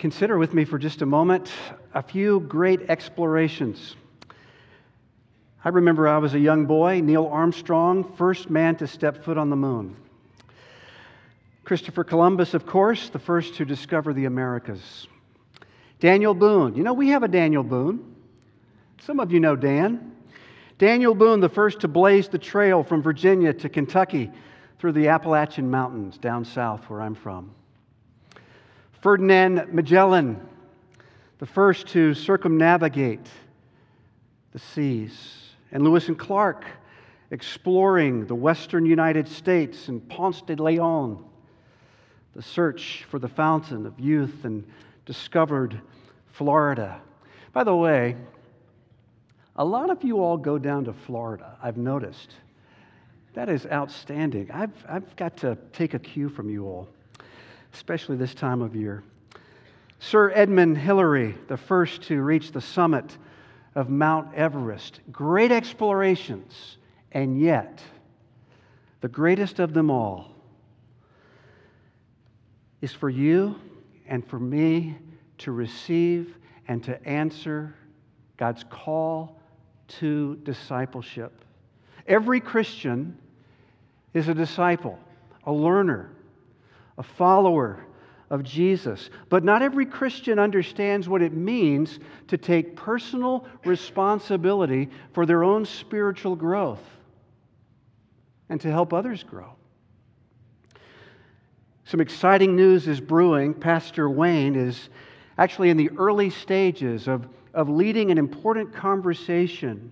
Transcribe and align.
Consider 0.00 0.38
with 0.38 0.54
me 0.54 0.64
for 0.64 0.78
just 0.78 1.02
a 1.02 1.06
moment 1.06 1.52
a 1.92 2.02
few 2.02 2.40
great 2.40 2.88
explorations. 2.88 3.96
I 5.62 5.68
remember 5.68 6.08
I 6.08 6.16
was 6.16 6.32
a 6.32 6.38
young 6.38 6.64
boy, 6.64 7.02
Neil 7.02 7.26
Armstrong, 7.26 8.14
first 8.16 8.48
man 8.48 8.76
to 8.76 8.86
step 8.86 9.22
foot 9.22 9.36
on 9.36 9.50
the 9.50 9.56
moon. 9.56 9.94
Christopher 11.64 12.02
Columbus, 12.02 12.54
of 12.54 12.64
course, 12.64 13.10
the 13.10 13.18
first 13.18 13.56
to 13.56 13.66
discover 13.66 14.14
the 14.14 14.24
Americas. 14.24 15.06
Daniel 15.98 16.32
Boone. 16.32 16.76
You 16.76 16.82
know, 16.82 16.94
we 16.94 17.08
have 17.08 17.22
a 17.22 17.28
Daniel 17.28 17.62
Boone. 17.62 18.16
Some 19.02 19.20
of 19.20 19.32
you 19.32 19.38
know 19.38 19.54
Dan. 19.54 20.16
Daniel 20.78 21.14
Boone, 21.14 21.40
the 21.40 21.50
first 21.50 21.80
to 21.80 21.88
blaze 21.88 22.26
the 22.26 22.38
trail 22.38 22.82
from 22.82 23.02
Virginia 23.02 23.52
to 23.52 23.68
Kentucky 23.68 24.30
through 24.78 24.92
the 24.92 25.08
Appalachian 25.08 25.70
Mountains 25.70 26.16
down 26.16 26.46
south 26.46 26.88
where 26.88 27.02
I'm 27.02 27.14
from. 27.14 27.54
Ferdinand 29.00 29.72
Magellan, 29.72 30.38
the 31.38 31.46
first 31.46 31.86
to 31.88 32.12
circumnavigate 32.12 33.26
the 34.52 34.58
seas. 34.58 35.38
And 35.72 35.82
Lewis 35.82 36.08
and 36.08 36.18
Clark, 36.18 36.66
exploring 37.30 38.26
the 38.26 38.34
western 38.34 38.84
United 38.84 39.26
States 39.26 39.88
and 39.88 40.06
Ponce 40.06 40.42
de 40.42 40.54
Leon, 40.54 41.24
the 42.34 42.42
search 42.42 43.06
for 43.10 43.18
the 43.18 43.28
fountain 43.28 43.86
of 43.86 43.98
youth 43.98 44.44
and 44.44 44.68
discovered 45.06 45.80
Florida. 46.32 47.00
By 47.54 47.64
the 47.64 47.74
way, 47.74 48.16
a 49.56 49.64
lot 49.64 49.88
of 49.88 50.04
you 50.04 50.22
all 50.22 50.36
go 50.36 50.58
down 50.58 50.84
to 50.84 50.92
Florida, 50.92 51.56
I've 51.62 51.78
noticed. 51.78 52.34
That 53.32 53.48
is 53.48 53.64
outstanding. 53.64 54.50
I've, 54.50 54.84
I've 54.86 55.16
got 55.16 55.38
to 55.38 55.56
take 55.72 55.94
a 55.94 55.98
cue 55.98 56.28
from 56.28 56.50
you 56.50 56.66
all 56.66 56.86
especially 57.72 58.16
this 58.16 58.34
time 58.34 58.62
of 58.62 58.74
year. 58.74 59.02
Sir 59.98 60.32
Edmund 60.34 60.78
Hillary, 60.78 61.36
the 61.48 61.56
first 61.56 62.02
to 62.02 62.22
reach 62.22 62.52
the 62.52 62.60
summit 62.60 63.18
of 63.74 63.90
Mount 63.90 64.34
Everest. 64.34 65.00
Great 65.12 65.52
explorations, 65.52 66.78
and 67.12 67.40
yet, 67.40 67.82
the 69.00 69.08
greatest 69.08 69.58
of 69.58 69.74
them 69.74 69.90
all 69.90 70.34
is 72.80 72.92
for 72.92 73.10
you 73.10 73.56
and 74.06 74.26
for 74.26 74.38
me 74.38 74.96
to 75.38 75.52
receive 75.52 76.36
and 76.68 76.82
to 76.84 77.06
answer 77.06 77.74
God's 78.36 78.64
call 78.70 79.40
to 79.88 80.36
discipleship. 80.44 81.44
Every 82.06 82.40
Christian 82.40 83.18
is 84.14 84.28
a 84.28 84.34
disciple, 84.34 84.98
a 85.44 85.52
learner, 85.52 86.10
a 87.00 87.02
follower 87.02 87.80
of 88.28 88.42
Jesus. 88.44 89.08
But 89.30 89.42
not 89.42 89.62
every 89.62 89.86
Christian 89.86 90.38
understands 90.38 91.08
what 91.08 91.22
it 91.22 91.32
means 91.32 91.98
to 92.28 92.36
take 92.36 92.76
personal 92.76 93.46
responsibility 93.64 94.90
for 95.14 95.24
their 95.24 95.42
own 95.42 95.64
spiritual 95.64 96.36
growth 96.36 96.82
and 98.50 98.60
to 98.60 98.70
help 98.70 98.92
others 98.92 99.22
grow. 99.22 99.50
Some 101.84 102.02
exciting 102.02 102.54
news 102.54 102.86
is 102.86 103.00
brewing. 103.00 103.54
Pastor 103.54 104.10
Wayne 104.10 104.54
is 104.54 104.90
actually 105.38 105.70
in 105.70 105.78
the 105.78 105.90
early 105.96 106.28
stages 106.28 107.08
of, 107.08 107.26
of 107.54 107.70
leading 107.70 108.10
an 108.10 108.18
important 108.18 108.74
conversation 108.74 109.90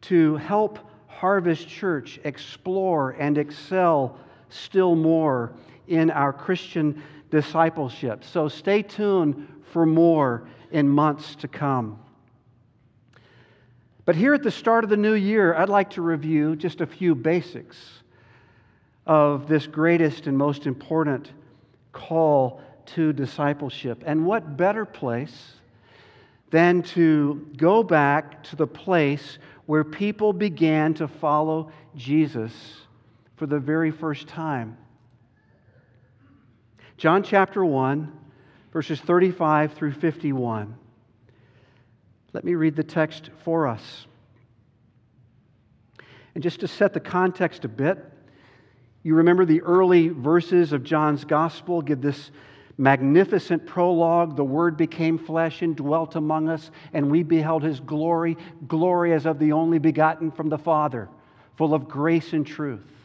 to 0.00 0.36
help 0.36 0.78
Harvest 1.06 1.68
Church 1.68 2.18
explore 2.24 3.10
and 3.10 3.36
excel 3.36 4.18
still 4.48 4.94
more 4.94 5.52
in 5.88 6.10
our 6.10 6.32
Christian 6.32 7.02
discipleship. 7.30 8.24
So 8.24 8.48
stay 8.48 8.82
tuned 8.82 9.48
for 9.72 9.86
more 9.86 10.46
in 10.70 10.88
months 10.88 11.34
to 11.36 11.48
come. 11.48 11.98
But 14.04 14.16
here 14.16 14.34
at 14.34 14.42
the 14.42 14.50
start 14.50 14.84
of 14.84 14.90
the 14.90 14.96
new 14.96 15.14
year, 15.14 15.54
I'd 15.54 15.68
like 15.68 15.90
to 15.90 16.02
review 16.02 16.56
just 16.56 16.80
a 16.80 16.86
few 16.86 17.14
basics 17.14 17.78
of 19.06 19.48
this 19.48 19.66
greatest 19.66 20.26
and 20.26 20.36
most 20.36 20.66
important 20.66 21.30
call 21.92 22.60
to 22.86 23.12
discipleship. 23.12 24.02
And 24.04 24.26
what 24.26 24.56
better 24.56 24.84
place 24.84 25.54
than 26.50 26.82
to 26.82 27.46
go 27.56 27.82
back 27.82 28.42
to 28.44 28.56
the 28.56 28.66
place 28.66 29.38
where 29.66 29.84
people 29.84 30.32
began 30.32 30.94
to 30.94 31.06
follow 31.08 31.70
Jesus 31.96 32.52
for 33.36 33.46
the 33.46 33.58
very 33.58 33.90
first 33.90 34.26
time? 34.26 34.76
John 37.02 37.24
chapter 37.24 37.64
1, 37.64 38.12
verses 38.72 39.00
35 39.00 39.72
through 39.72 39.94
51. 39.94 40.72
Let 42.32 42.44
me 42.44 42.54
read 42.54 42.76
the 42.76 42.84
text 42.84 43.30
for 43.42 43.66
us. 43.66 44.06
And 46.36 46.44
just 46.44 46.60
to 46.60 46.68
set 46.68 46.92
the 46.92 47.00
context 47.00 47.64
a 47.64 47.68
bit, 47.68 47.98
you 49.02 49.16
remember 49.16 49.44
the 49.44 49.62
early 49.62 50.10
verses 50.10 50.72
of 50.72 50.84
John's 50.84 51.24
gospel 51.24 51.82
give 51.82 52.00
this 52.00 52.30
magnificent 52.78 53.66
prologue. 53.66 54.36
The 54.36 54.44
Word 54.44 54.76
became 54.76 55.18
flesh 55.18 55.60
and 55.62 55.74
dwelt 55.74 56.14
among 56.14 56.48
us, 56.48 56.70
and 56.92 57.10
we 57.10 57.24
beheld 57.24 57.64
His 57.64 57.80
glory, 57.80 58.36
glory 58.68 59.12
as 59.12 59.26
of 59.26 59.40
the 59.40 59.50
only 59.50 59.80
begotten 59.80 60.30
from 60.30 60.50
the 60.50 60.56
Father, 60.56 61.08
full 61.56 61.74
of 61.74 61.88
grace 61.88 62.32
and 62.32 62.46
truth. 62.46 63.01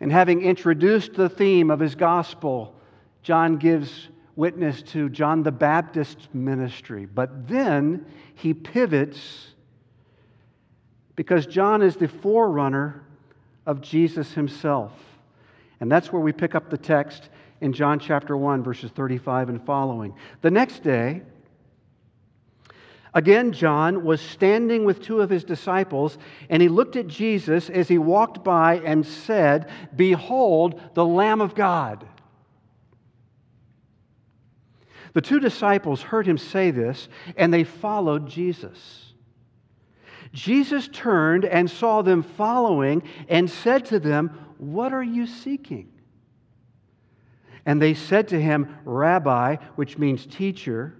And 0.00 0.10
having 0.10 0.42
introduced 0.42 1.14
the 1.14 1.28
theme 1.28 1.70
of 1.70 1.78
his 1.78 1.94
gospel, 1.94 2.74
John 3.22 3.58
gives 3.58 4.08
witness 4.34 4.82
to 4.82 5.10
John 5.10 5.42
the 5.42 5.52
Baptist's 5.52 6.28
ministry. 6.32 7.06
But 7.06 7.46
then 7.46 8.06
he 8.34 8.54
pivots 8.54 9.48
because 11.16 11.46
John 11.46 11.82
is 11.82 11.96
the 11.96 12.08
forerunner 12.08 13.04
of 13.66 13.82
Jesus 13.82 14.32
himself. 14.32 14.92
And 15.80 15.92
that's 15.92 16.12
where 16.12 16.22
we 16.22 16.32
pick 16.32 16.54
up 16.54 16.70
the 16.70 16.78
text 16.78 17.28
in 17.60 17.74
John 17.74 17.98
chapter 17.98 18.36
1, 18.36 18.62
verses 18.62 18.90
35 18.92 19.50
and 19.50 19.66
following. 19.66 20.14
The 20.40 20.50
next 20.50 20.82
day, 20.82 21.22
Again, 23.12 23.52
John 23.52 24.04
was 24.04 24.20
standing 24.20 24.84
with 24.84 25.02
two 25.02 25.20
of 25.20 25.30
his 25.30 25.42
disciples, 25.42 26.16
and 26.48 26.62
he 26.62 26.68
looked 26.68 26.94
at 26.96 27.08
Jesus 27.08 27.68
as 27.68 27.88
he 27.88 27.98
walked 27.98 28.44
by 28.44 28.76
and 28.80 29.04
said, 29.04 29.68
Behold, 29.94 30.80
the 30.94 31.04
Lamb 31.04 31.40
of 31.40 31.54
God. 31.54 32.06
The 35.12 35.20
two 35.20 35.40
disciples 35.40 36.02
heard 36.02 36.26
him 36.26 36.38
say 36.38 36.70
this, 36.70 37.08
and 37.36 37.52
they 37.52 37.64
followed 37.64 38.28
Jesus. 38.28 39.12
Jesus 40.32 40.88
turned 40.92 41.44
and 41.44 41.68
saw 41.68 42.02
them 42.02 42.22
following 42.22 43.02
and 43.28 43.50
said 43.50 43.86
to 43.86 43.98
them, 43.98 44.28
What 44.58 44.92
are 44.92 45.02
you 45.02 45.26
seeking? 45.26 45.90
And 47.66 47.82
they 47.82 47.94
said 47.94 48.28
to 48.28 48.40
him, 48.40 48.76
Rabbi, 48.84 49.56
which 49.74 49.98
means 49.98 50.26
teacher. 50.26 50.99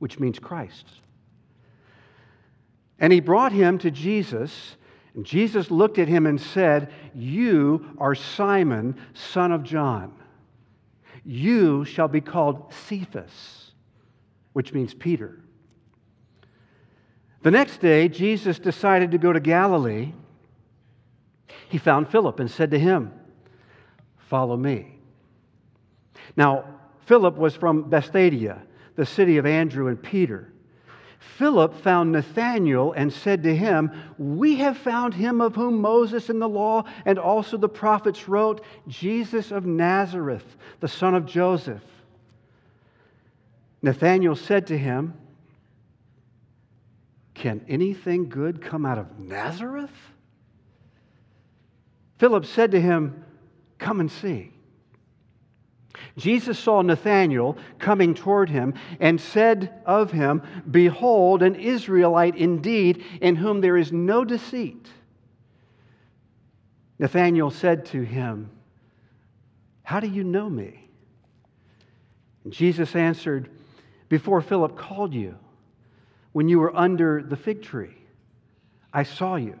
which 0.00 0.18
means 0.18 0.40
Christ. 0.40 0.86
And 2.98 3.12
he 3.12 3.20
brought 3.20 3.52
him 3.52 3.78
to 3.78 3.90
Jesus, 3.90 4.76
and 5.14 5.24
Jesus 5.24 5.70
looked 5.70 5.98
at 5.98 6.08
him 6.08 6.26
and 6.26 6.40
said, 6.40 6.92
You 7.14 7.94
are 7.98 8.14
Simon, 8.14 8.96
son 9.14 9.52
of 9.52 9.62
John. 9.62 10.12
You 11.24 11.84
shall 11.84 12.08
be 12.08 12.20
called 12.20 12.72
Cephas, 12.88 13.72
which 14.52 14.72
means 14.72 14.92
Peter. 14.92 15.38
The 17.42 17.50
next 17.50 17.78
day, 17.78 18.08
Jesus 18.08 18.58
decided 18.58 19.12
to 19.12 19.18
go 19.18 19.32
to 19.32 19.40
Galilee. 19.40 20.12
He 21.68 21.78
found 21.78 22.08
Philip 22.08 22.40
and 22.40 22.50
said 22.50 22.70
to 22.72 22.78
him, 22.78 23.12
Follow 24.28 24.56
me. 24.56 24.98
Now, 26.36 26.64
Philip 27.06 27.36
was 27.36 27.56
from 27.56 27.88
Bethsaida 27.90 28.62
the 29.00 29.06
city 29.06 29.38
of 29.38 29.46
Andrew 29.46 29.86
and 29.86 30.02
Peter. 30.02 30.52
Philip 31.38 31.80
found 31.80 32.12
Nathanael 32.12 32.92
and 32.92 33.10
said 33.10 33.42
to 33.44 33.56
him, 33.56 33.90
We 34.18 34.56
have 34.56 34.76
found 34.76 35.14
him 35.14 35.40
of 35.40 35.54
whom 35.54 35.80
Moses 35.80 36.28
in 36.28 36.38
the 36.38 36.46
law 36.46 36.84
and 37.06 37.18
also 37.18 37.56
the 37.56 37.66
prophets 37.66 38.28
wrote, 38.28 38.62
Jesus 38.88 39.52
of 39.52 39.64
Nazareth, 39.64 40.44
the 40.80 40.88
son 40.88 41.14
of 41.14 41.24
Joseph. 41.24 41.82
Nathanael 43.80 44.36
said 44.36 44.66
to 44.66 44.76
him, 44.76 45.14
Can 47.32 47.64
anything 47.70 48.28
good 48.28 48.60
come 48.60 48.84
out 48.84 48.98
of 48.98 49.18
Nazareth? 49.18 49.96
Philip 52.18 52.44
said 52.44 52.72
to 52.72 52.80
him, 52.82 53.24
Come 53.78 54.00
and 54.00 54.10
see. 54.10 54.52
Jesus 56.16 56.58
saw 56.58 56.82
Nathanael 56.82 57.56
coming 57.78 58.14
toward 58.14 58.50
him 58.50 58.74
and 59.00 59.20
said 59.20 59.80
of 59.86 60.12
him, 60.12 60.42
Behold, 60.70 61.42
an 61.42 61.54
Israelite 61.54 62.36
indeed, 62.36 63.04
in 63.20 63.36
whom 63.36 63.60
there 63.60 63.76
is 63.76 63.92
no 63.92 64.24
deceit. 64.24 64.88
Nathanael 66.98 67.50
said 67.50 67.86
to 67.86 68.02
him, 68.02 68.50
How 69.82 70.00
do 70.00 70.06
you 70.06 70.22
know 70.24 70.48
me? 70.48 70.88
And 72.44 72.52
Jesus 72.52 72.94
answered, 72.94 73.50
Before 74.08 74.40
Philip 74.40 74.76
called 74.76 75.14
you, 75.14 75.36
when 76.32 76.48
you 76.48 76.58
were 76.58 76.76
under 76.76 77.22
the 77.22 77.36
fig 77.36 77.62
tree, 77.62 77.96
I 78.92 79.02
saw 79.02 79.36
you. 79.36 79.58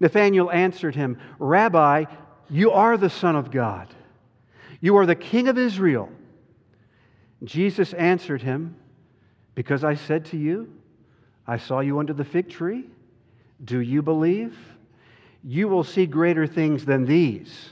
Nathanael 0.00 0.50
answered 0.50 0.94
him, 0.94 1.18
Rabbi, 1.38 2.04
you 2.50 2.72
are 2.72 2.96
the 2.96 3.10
Son 3.10 3.36
of 3.36 3.50
God. 3.50 3.88
You 4.82 4.96
are 4.96 5.06
the 5.06 5.14
King 5.14 5.46
of 5.48 5.56
Israel. 5.56 6.10
Jesus 7.44 7.92
answered 7.94 8.42
him, 8.42 8.76
Because 9.54 9.84
I 9.84 9.94
said 9.94 10.26
to 10.26 10.36
you, 10.36 10.70
I 11.46 11.56
saw 11.56 11.80
you 11.80 12.00
under 12.00 12.12
the 12.12 12.24
fig 12.24 12.50
tree. 12.50 12.84
Do 13.64 13.80
you 13.80 14.02
believe? 14.02 14.58
You 15.44 15.68
will 15.68 15.84
see 15.84 16.04
greater 16.04 16.48
things 16.48 16.84
than 16.84 17.04
these. 17.04 17.70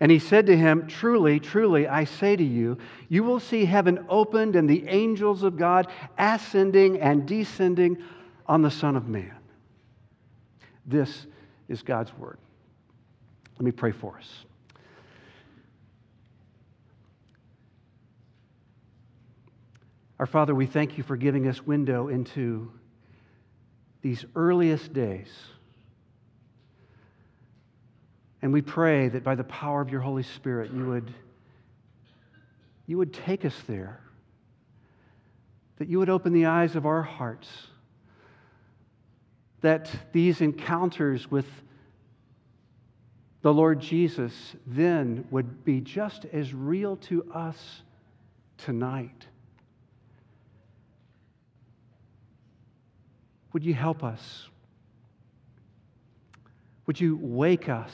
And 0.00 0.12
he 0.12 0.18
said 0.18 0.46
to 0.46 0.56
him, 0.56 0.86
Truly, 0.86 1.40
truly, 1.40 1.88
I 1.88 2.04
say 2.04 2.36
to 2.36 2.44
you, 2.44 2.76
you 3.08 3.24
will 3.24 3.40
see 3.40 3.64
heaven 3.64 4.04
opened 4.10 4.56
and 4.56 4.68
the 4.68 4.86
angels 4.86 5.42
of 5.42 5.56
God 5.56 5.88
ascending 6.18 7.00
and 7.00 7.26
descending 7.26 8.02
on 8.46 8.60
the 8.60 8.70
Son 8.70 8.96
of 8.96 9.08
Man. 9.08 9.34
This 10.84 11.26
is 11.68 11.82
God's 11.82 12.12
word. 12.18 12.38
Let 13.58 13.64
me 13.64 13.72
pray 13.72 13.92
for 13.92 14.18
us. 14.18 14.44
Our 20.20 20.26
Father, 20.26 20.54
we 20.54 20.66
thank 20.66 20.98
you 20.98 21.02
for 21.02 21.16
giving 21.16 21.48
us 21.48 21.62
window 21.66 22.08
into 22.08 22.70
these 24.02 24.22
earliest 24.36 24.92
days. 24.92 25.30
And 28.42 28.52
we 28.52 28.60
pray 28.60 29.08
that 29.08 29.24
by 29.24 29.34
the 29.34 29.44
power 29.44 29.80
of 29.80 29.88
your 29.88 30.02
Holy 30.02 30.22
Spirit, 30.22 30.72
you 30.74 30.84
would, 30.84 31.14
you 32.86 32.98
would 32.98 33.14
take 33.14 33.46
us 33.46 33.54
there, 33.66 33.98
that 35.78 35.88
you 35.88 35.98
would 35.98 36.10
open 36.10 36.34
the 36.34 36.44
eyes 36.44 36.76
of 36.76 36.84
our 36.84 37.02
hearts 37.02 37.48
that 39.62 39.90
these 40.12 40.42
encounters 40.42 41.30
with 41.30 41.46
the 43.40 43.54
Lord 43.54 43.80
Jesus 43.80 44.34
then 44.66 45.26
would 45.30 45.64
be 45.64 45.80
just 45.80 46.26
as 46.26 46.52
real 46.52 46.96
to 46.96 47.24
us 47.32 47.80
tonight. 48.58 49.24
Would 53.52 53.64
you 53.64 53.74
help 53.74 54.04
us? 54.04 54.48
Would 56.86 57.00
you 57.00 57.18
wake 57.20 57.68
us 57.68 57.92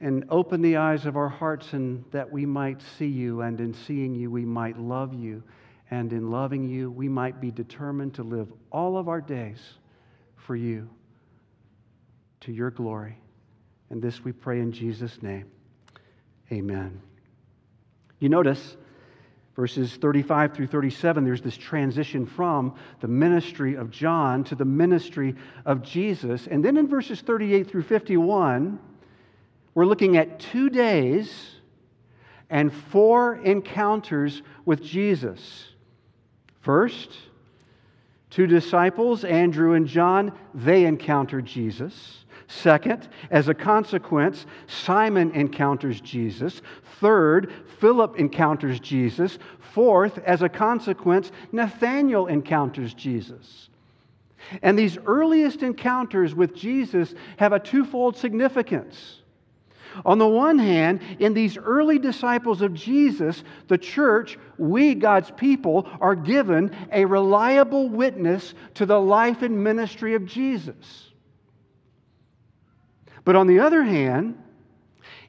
and 0.00 0.24
open 0.30 0.62
the 0.62 0.76
eyes 0.76 1.06
of 1.06 1.16
our 1.16 1.28
hearts 1.28 1.72
and 1.72 2.04
that 2.12 2.30
we 2.30 2.46
might 2.46 2.80
see 2.98 3.06
you, 3.06 3.42
and 3.42 3.60
in 3.60 3.74
seeing 3.74 4.14
you, 4.14 4.30
we 4.30 4.44
might 4.44 4.78
love 4.78 5.12
you 5.12 5.42
and 5.90 6.12
in 6.12 6.30
loving 6.30 6.68
you, 6.68 6.90
we 6.90 7.08
might 7.08 7.40
be 7.40 7.50
determined 7.50 8.14
to 8.14 8.22
live 8.22 8.52
all 8.70 8.96
of 8.96 9.08
our 9.08 9.20
days 9.20 9.58
for 10.36 10.54
you, 10.54 10.88
to 12.40 12.52
your 12.52 12.70
glory. 12.70 13.18
And 13.90 14.00
this 14.00 14.24
we 14.24 14.32
pray 14.32 14.60
in 14.60 14.70
Jesus' 14.70 15.20
name. 15.20 15.50
Amen. 16.52 17.00
You 18.20 18.28
notice 18.28 18.76
verses 19.60 19.94
35 19.96 20.54
through 20.54 20.66
37, 20.66 21.22
there's 21.22 21.42
this 21.42 21.54
transition 21.54 22.24
from 22.24 22.74
the 23.00 23.06
ministry 23.06 23.74
of 23.74 23.90
John 23.90 24.42
to 24.44 24.54
the 24.54 24.64
ministry 24.64 25.34
of 25.66 25.82
Jesus. 25.82 26.46
And 26.46 26.64
then 26.64 26.78
in 26.78 26.88
verses 26.88 27.20
38 27.20 27.70
through 27.70 27.82
51, 27.82 28.78
we're 29.74 29.84
looking 29.84 30.16
at 30.16 30.40
two 30.40 30.70
days 30.70 31.30
and 32.48 32.72
four 32.72 33.36
encounters 33.36 34.40
with 34.64 34.82
Jesus. 34.82 35.66
First, 36.62 37.10
two 38.30 38.46
disciples, 38.46 39.24
Andrew 39.24 39.74
and 39.74 39.86
John, 39.86 40.32
they 40.54 40.86
encountered 40.86 41.44
Jesus. 41.44 42.24
Second, 42.50 43.08
as 43.30 43.48
a 43.48 43.54
consequence, 43.54 44.44
Simon 44.66 45.30
encounters 45.36 46.00
Jesus. 46.00 46.62
Third, 46.98 47.52
Philip 47.78 48.18
encounters 48.18 48.80
Jesus. 48.80 49.38
Fourth, 49.72 50.18
as 50.26 50.42
a 50.42 50.48
consequence, 50.48 51.30
Nathanael 51.52 52.26
encounters 52.26 52.92
Jesus. 52.92 53.68
And 54.62 54.76
these 54.76 54.98
earliest 55.06 55.62
encounters 55.62 56.34
with 56.34 56.56
Jesus 56.56 57.14
have 57.36 57.52
a 57.52 57.60
twofold 57.60 58.16
significance. 58.16 59.20
On 60.04 60.18
the 60.18 60.26
one 60.26 60.58
hand, 60.58 61.02
in 61.20 61.34
these 61.34 61.56
early 61.56 62.00
disciples 62.00 62.62
of 62.62 62.74
Jesus, 62.74 63.44
the 63.68 63.78
church, 63.78 64.38
we, 64.58 64.96
God's 64.96 65.30
people, 65.30 65.88
are 66.00 66.16
given 66.16 66.74
a 66.90 67.04
reliable 67.04 67.88
witness 67.88 68.54
to 68.74 68.86
the 68.86 69.00
life 69.00 69.42
and 69.42 69.62
ministry 69.62 70.14
of 70.14 70.26
Jesus. 70.26 71.09
But 73.30 73.36
on 73.36 73.46
the 73.46 73.60
other 73.60 73.84
hand, 73.84 74.36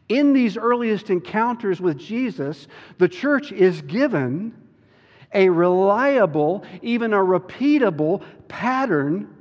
in 0.09 0.33
these 0.33 0.57
earliest 0.57 1.11
encounters 1.11 1.79
with 1.79 1.99
Jesus, 1.99 2.67
the 2.97 3.07
church 3.07 3.51
is 3.51 3.83
given 3.83 4.55
a 5.31 5.49
reliable, 5.49 6.65
even 6.81 7.13
a 7.13 7.17
repeatable 7.17 8.23
pattern 8.47 9.31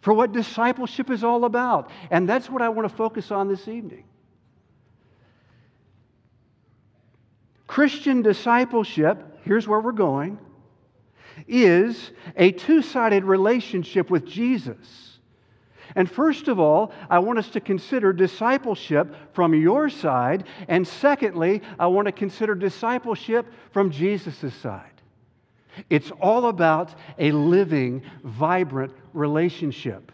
for 0.00 0.12
what 0.12 0.32
discipleship 0.32 1.08
is 1.08 1.22
all 1.22 1.44
about. 1.44 1.92
And 2.10 2.28
that's 2.28 2.50
what 2.50 2.62
I 2.62 2.68
want 2.68 2.90
to 2.90 2.96
focus 2.96 3.30
on 3.30 3.46
this 3.46 3.68
evening. 3.68 4.02
Christian 7.68 8.22
discipleship, 8.22 9.38
here's 9.44 9.68
where 9.68 9.78
we're 9.78 9.92
going, 9.92 10.36
is 11.46 12.10
a 12.36 12.50
two 12.50 12.82
sided 12.82 13.22
relationship 13.22 14.10
with 14.10 14.26
Jesus. 14.26 15.05
And 15.96 16.10
first 16.10 16.46
of 16.48 16.60
all, 16.60 16.92
I 17.08 17.18
want 17.18 17.38
us 17.38 17.48
to 17.50 17.60
consider 17.60 18.12
discipleship 18.12 19.14
from 19.32 19.54
your 19.54 19.88
side. 19.88 20.44
And 20.68 20.86
secondly, 20.86 21.62
I 21.78 21.86
want 21.86 22.06
to 22.06 22.12
consider 22.12 22.54
discipleship 22.54 23.46
from 23.72 23.90
Jesus' 23.90 24.54
side. 24.54 24.92
It's 25.88 26.10
all 26.20 26.46
about 26.46 26.94
a 27.18 27.32
living, 27.32 28.02
vibrant 28.22 28.92
relationship. 29.14 30.12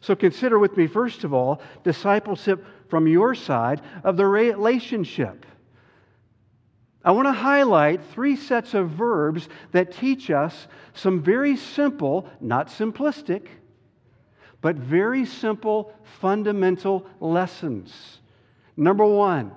So 0.00 0.16
consider 0.16 0.58
with 0.58 0.76
me, 0.78 0.86
first 0.86 1.24
of 1.24 1.34
all, 1.34 1.60
discipleship 1.84 2.64
from 2.88 3.06
your 3.06 3.34
side 3.34 3.82
of 4.04 4.16
the 4.16 4.26
relationship. 4.26 5.44
I 7.04 7.12
want 7.12 7.26
to 7.26 7.32
highlight 7.32 8.04
three 8.12 8.36
sets 8.36 8.74
of 8.74 8.90
verbs 8.90 9.48
that 9.72 9.92
teach 9.92 10.30
us 10.30 10.68
some 10.94 11.22
very 11.22 11.56
simple, 11.56 12.28
not 12.40 12.68
simplistic, 12.68 13.48
but 14.62 14.76
very 14.76 15.26
simple 15.26 15.92
fundamental 16.20 17.04
lessons. 17.20 18.20
Number 18.76 19.04
one, 19.04 19.52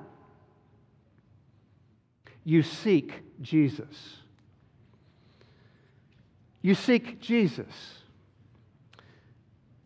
you 2.44 2.64
seek 2.64 3.22
Jesus. 3.42 4.18
You 6.62 6.76
seek 6.76 7.22
Jesus. 7.22 7.68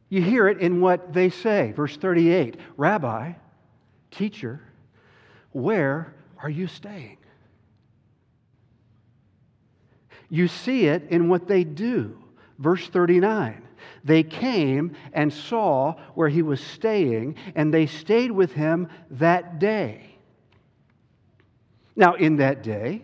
You 0.07 0.21
hear 0.21 0.47
it 0.47 0.59
in 0.59 0.81
what 0.81 1.13
they 1.13 1.29
say. 1.29 1.73
Verse 1.73 1.95
38 1.97 2.55
Rabbi, 2.77 3.33
teacher, 4.11 4.61
where 5.51 6.13
are 6.41 6.49
you 6.49 6.67
staying? 6.67 7.17
You 10.29 10.47
see 10.47 10.85
it 10.85 11.07
in 11.09 11.27
what 11.27 11.47
they 11.47 11.65
do. 11.65 12.17
Verse 12.57 12.87
39 12.87 13.63
They 14.03 14.23
came 14.23 14.95
and 15.13 15.31
saw 15.31 15.95
where 16.15 16.29
he 16.29 16.41
was 16.41 16.61
staying, 16.61 17.35
and 17.55 17.73
they 17.73 17.85
stayed 17.85 18.31
with 18.31 18.53
him 18.53 18.87
that 19.11 19.59
day. 19.59 20.15
Now, 21.95 22.13
in 22.13 22.37
that 22.37 22.63
day, 22.63 23.01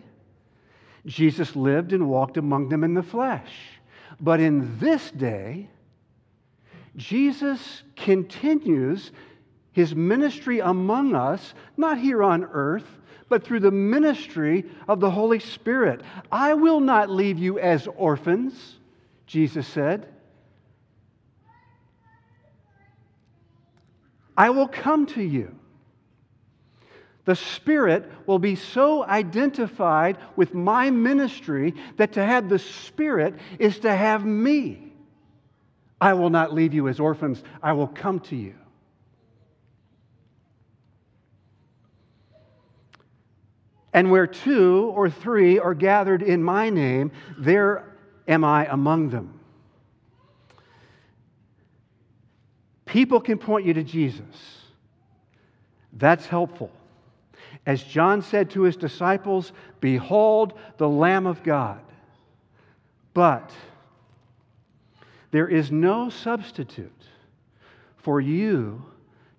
Jesus 1.06 1.54
lived 1.54 1.92
and 1.92 2.08
walked 2.08 2.36
among 2.36 2.68
them 2.68 2.82
in 2.82 2.94
the 2.94 3.02
flesh. 3.02 3.52
But 4.20 4.40
in 4.40 4.78
this 4.78 5.10
day, 5.10 5.68
Jesus 6.96 7.82
continues 7.94 9.12
his 9.72 9.94
ministry 9.94 10.60
among 10.60 11.14
us, 11.14 11.52
not 11.76 11.98
here 11.98 12.22
on 12.22 12.44
earth, 12.44 12.86
but 13.28 13.44
through 13.44 13.60
the 13.60 13.70
ministry 13.70 14.64
of 14.88 15.00
the 15.00 15.10
Holy 15.10 15.38
Spirit. 15.38 16.00
I 16.32 16.54
will 16.54 16.80
not 16.80 17.10
leave 17.10 17.38
you 17.38 17.58
as 17.58 17.86
orphans, 17.86 18.78
Jesus 19.26 19.66
said. 19.66 20.08
I 24.36 24.50
will 24.50 24.68
come 24.68 25.06
to 25.06 25.22
you. 25.22 25.54
The 27.24 27.36
Spirit 27.36 28.10
will 28.26 28.38
be 28.38 28.54
so 28.54 29.04
identified 29.04 30.18
with 30.36 30.54
my 30.54 30.90
ministry 30.90 31.74
that 31.96 32.12
to 32.12 32.24
have 32.24 32.48
the 32.48 32.58
Spirit 32.58 33.34
is 33.58 33.80
to 33.80 33.94
have 33.94 34.24
me. 34.24 34.92
I 36.00 36.14
will 36.14 36.30
not 36.30 36.54
leave 36.54 36.72
you 36.72 36.88
as 36.88 37.00
orphans, 37.00 37.42
I 37.62 37.72
will 37.72 37.88
come 37.88 38.20
to 38.20 38.36
you. 38.36 38.54
And 43.92 44.10
where 44.10 44.26
two 44.26 44.92
or 44.94 45.08
three 45.08 45.58
are 45.58 45.74
gathered 45.74 46.22
in 46.22 46.42
my 46.42 46.68
name, 46.68 47.10
there 47.38 47.96
am 48.28 48.44
I 48.44 48.66
among 48.66 49.08
them. 49.08 49.35
People 52.96 53.20
can 53.20 53.36
point 53.36 53.66
you 53.66 53.74
to 53.74 53.82
Jesus. 53.82 54.24
That's 55.92 56.24
helpful. 56.24 56.70
As 57.66 57.82
John 57.82 58.22
said 58.22 58.48
to 58.52 58.62
his 58.62 58.74
disciples, 58.74 59.52
Behold 59.80 60.54
the 60.78 60.88
Lamb 60.88 61.26
of 61.26 61.42
God. 61.42 61.82
But 63.12 63.50
there 65.30 65.46
is 65.46 65.70
no 65.70 66.08
substitute 66.08 67.02
for 67.98 68.18
you 68.18 68.82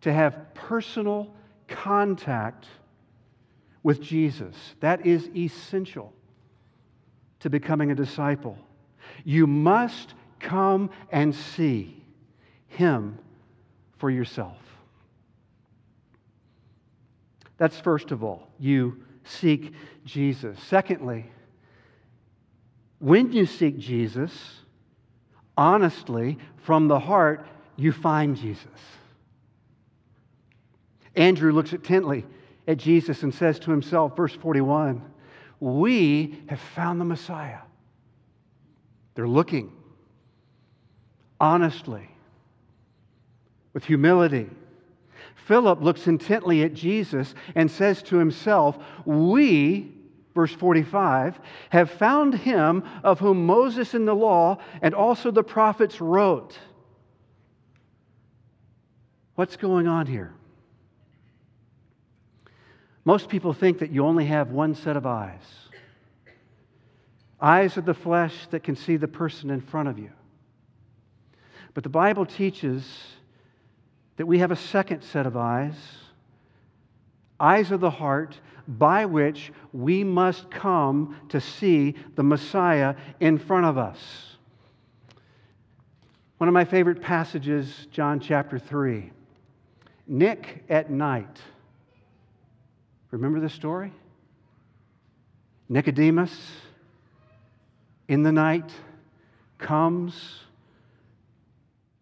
to 0.02 0.14
have 0.14 0.54
personal 0.54 1.34
contact 1.68 2.68
with 3.82 4.04
Jesus. 4.04 4.56
That 4.82 5.04
is 5.04 5.32
essential 5.36 6.14
to 7.40 7.50
becoming 7.50 7.90
a 7.90 7.96
disciple. 7.96 8.56
You 9.24 9.48
must 9.48 10.14
come 10.40 10.92
and 11.12 11.34
see 11.34 12.04
Him 12.68 13.18
for 13.98 14.10
yourself. 14.10 14.58
That's 17.58 17.80
first 17.80 18.12
of 18.12 18.24
all, 18.24 18.48
you 18.60 19.04
seek 19.24 19.74
Jesus. 20.06 20.58
Secondly, 20.64 21.26
when 23.00 23.32
you 23.32 23.46
seek 23.46 23.78
Jesus, 23.78 24.32
honestly, 25.56 26.38
from 26.58 26.88
the 26.88 27.00
heart, 27.00 27.48
you 27.76 27.92
find 27.92 28.36
Jesus. 28.36 28.66
Andrew 31.16 31.52
looks 31.52 31.74
intently 31.74 32.26
at 32.68 32.78
Jesus 32.78 33.24
and 33.24 33.34
says 33.34 33.60
to 33.60 33.72
himself, 33.72 34.16
verse 34.16 34.34
41, 34.34 35.02
We 35.60 36.44
have 36.48 36.60
found 36.60 37.02
the 37.02 37.06
Messiah. 37.06 37.60
They're 39.16 39.28
looking 39.28 39.72
honestly, 41.40 42.10
with 43.78 43.86
humility. 43.86 44.50
Philip 45.36 45.84
looks 45.84 46.08
intently 46.08 46.64
at 46.64 46.74
Jesus 46.74 47.36
and 47.54 47.70
says 47.70 48.02
to 48.02 48.18
himself, 48.18 48.76
We, 49.06 49.94
verse 50.34 50.52
45, 50.52 51.40
have 51.70 51.92
found 51.92 52.34
him 52.34 52.84
of 53.04 53.20
whom 53.20 53.46
Moses 53.46 53.94
in 53.94 54.06
the 54.06 54.16
law 54.16 54.58
and 54.82 54.96
also 54.96 55.30
the 55.30 55.44
prophets 55.44 56.02
wrote. 56.02 56.58
What's 59.36 59.58
going 59.58 59.88
on 59.88 60.08
here? 60.08 60.34
Most 63.06 63.30
people 63.30 63.54
think 63.54 63.78
that 63.78 63.92
you 63.92 64.08
only 64.08 64.26
have 64.26 64.50
one 64.50 64.74
set 64.74 64.98
of 64.98 65.06
eyes 65.06 65.44
eyes 67.40 67.78
of 67.78 67.86
the 67.86 67.94
flesh 67.94 68.48
that 68.50 68.64
can 68.64 68.76
see 68.76 68.98
the 68.98 69.08
person 69.08 69.52
in 69.52 69.62
front 69.62 69.88
of 69.88 70.00
you. 70.00 70.10
But 71.76 71.84
the 71.84 71.90
Bible 71.90 72.26
teaches 72.26 72.84
that 74.18 74.26
we 74.26 74.40
have 74.40 74.52
a 74.52 74.56
second 74.56 75.04
set 75.04 75.26
of 75.26 75.38
eyes, 75.38 75.76
eyes 77.40 77.72
of 77.72 77.80
the 77.80 77.90
heart, 77.90 78.40
by 78.68 79.06
which 79.06 79.52
we 79.72 80.04
must 80.04 80.52
come 80.52 81.16
to 81.30 81.40
see 81.40 81.96
the 82.16 82.24
Messiah 82.24 82.96
in 83.20 83.38
front 83.38 83.66
of 83.66 83.78
us. 83.78 84.36
One 86.38 86.48
of 86.48 86.54
my 86.54 86.66
favorite 86.66 87.02
passages, 87.02 87.88
John 87.92 88.20
chapter 88.20 88.60
3. 88.60 89.12
Nick 90.08 90.64
at 90.70 90.92
night 90.92 91.40
Remember 93.12 93.40
the 93.40 93.50
story? 93.50 93.92
Nicodemus 95.70 96.52
in 98.08 98.24
the 98.24 98.32
night 98.32 98.70
comes. 99.58 100.42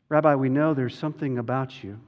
Rabbi, 0.10 0.36
we 0.36 0.50
know 0.50 0.74
there's 0.74 0.98
something 0.98 1.38
about 1.38 1.84
you. 1.84 2.00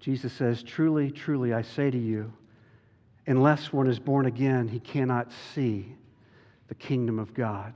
Jesus 0.00 0.32
says, 0.32 0.62
Truly, 0.62 1.10
truly, 1.10 1.52
I 1.52 1.62
say 1.62 1.90
to 1.90 1.98
you, 1.98 2.32
unless 3.26 3.72
one 3.72 3.86
is 3.86 3.98
born 3.98 4.26
again, 4.26 4.66
he 4.66 4.80
cannot 4.80 5.30
see 5.54 5.94
the 6.68 6.74
kingdom 6.74 7.18
of 7.18 7.34
God. 7.34 7.74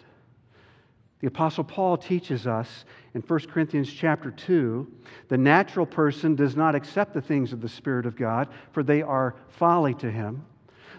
The 1.20 1.28
apostle 1.28 1.64
Paul 1.64 1.96
teaches 1.96 2.46
us 2.46 2.84
in 3.14 3.22
1 3.22 3.40
Corinthians 3.46 3.92
chapter 3.92 4.30
2, 4.30 4.86
the 5.28 5.38
natural 5.38 5.86
person 5.86 6.34
does 6.34 6.56
not 6.56 6.74
accept 6.74 7.14
the 7.14 7.20
things 7.20 7.52
of 7.52 7.60
the 7.60 7.68
spirit 7.68 8.06
of 8.06 8.16
God, 8.16 8.48
for 8.72 8.82
they 8.82 9.02
are 9.02 9.34
folly 9.48 9.94
to 9.94 10.10
him. 10.10 10.44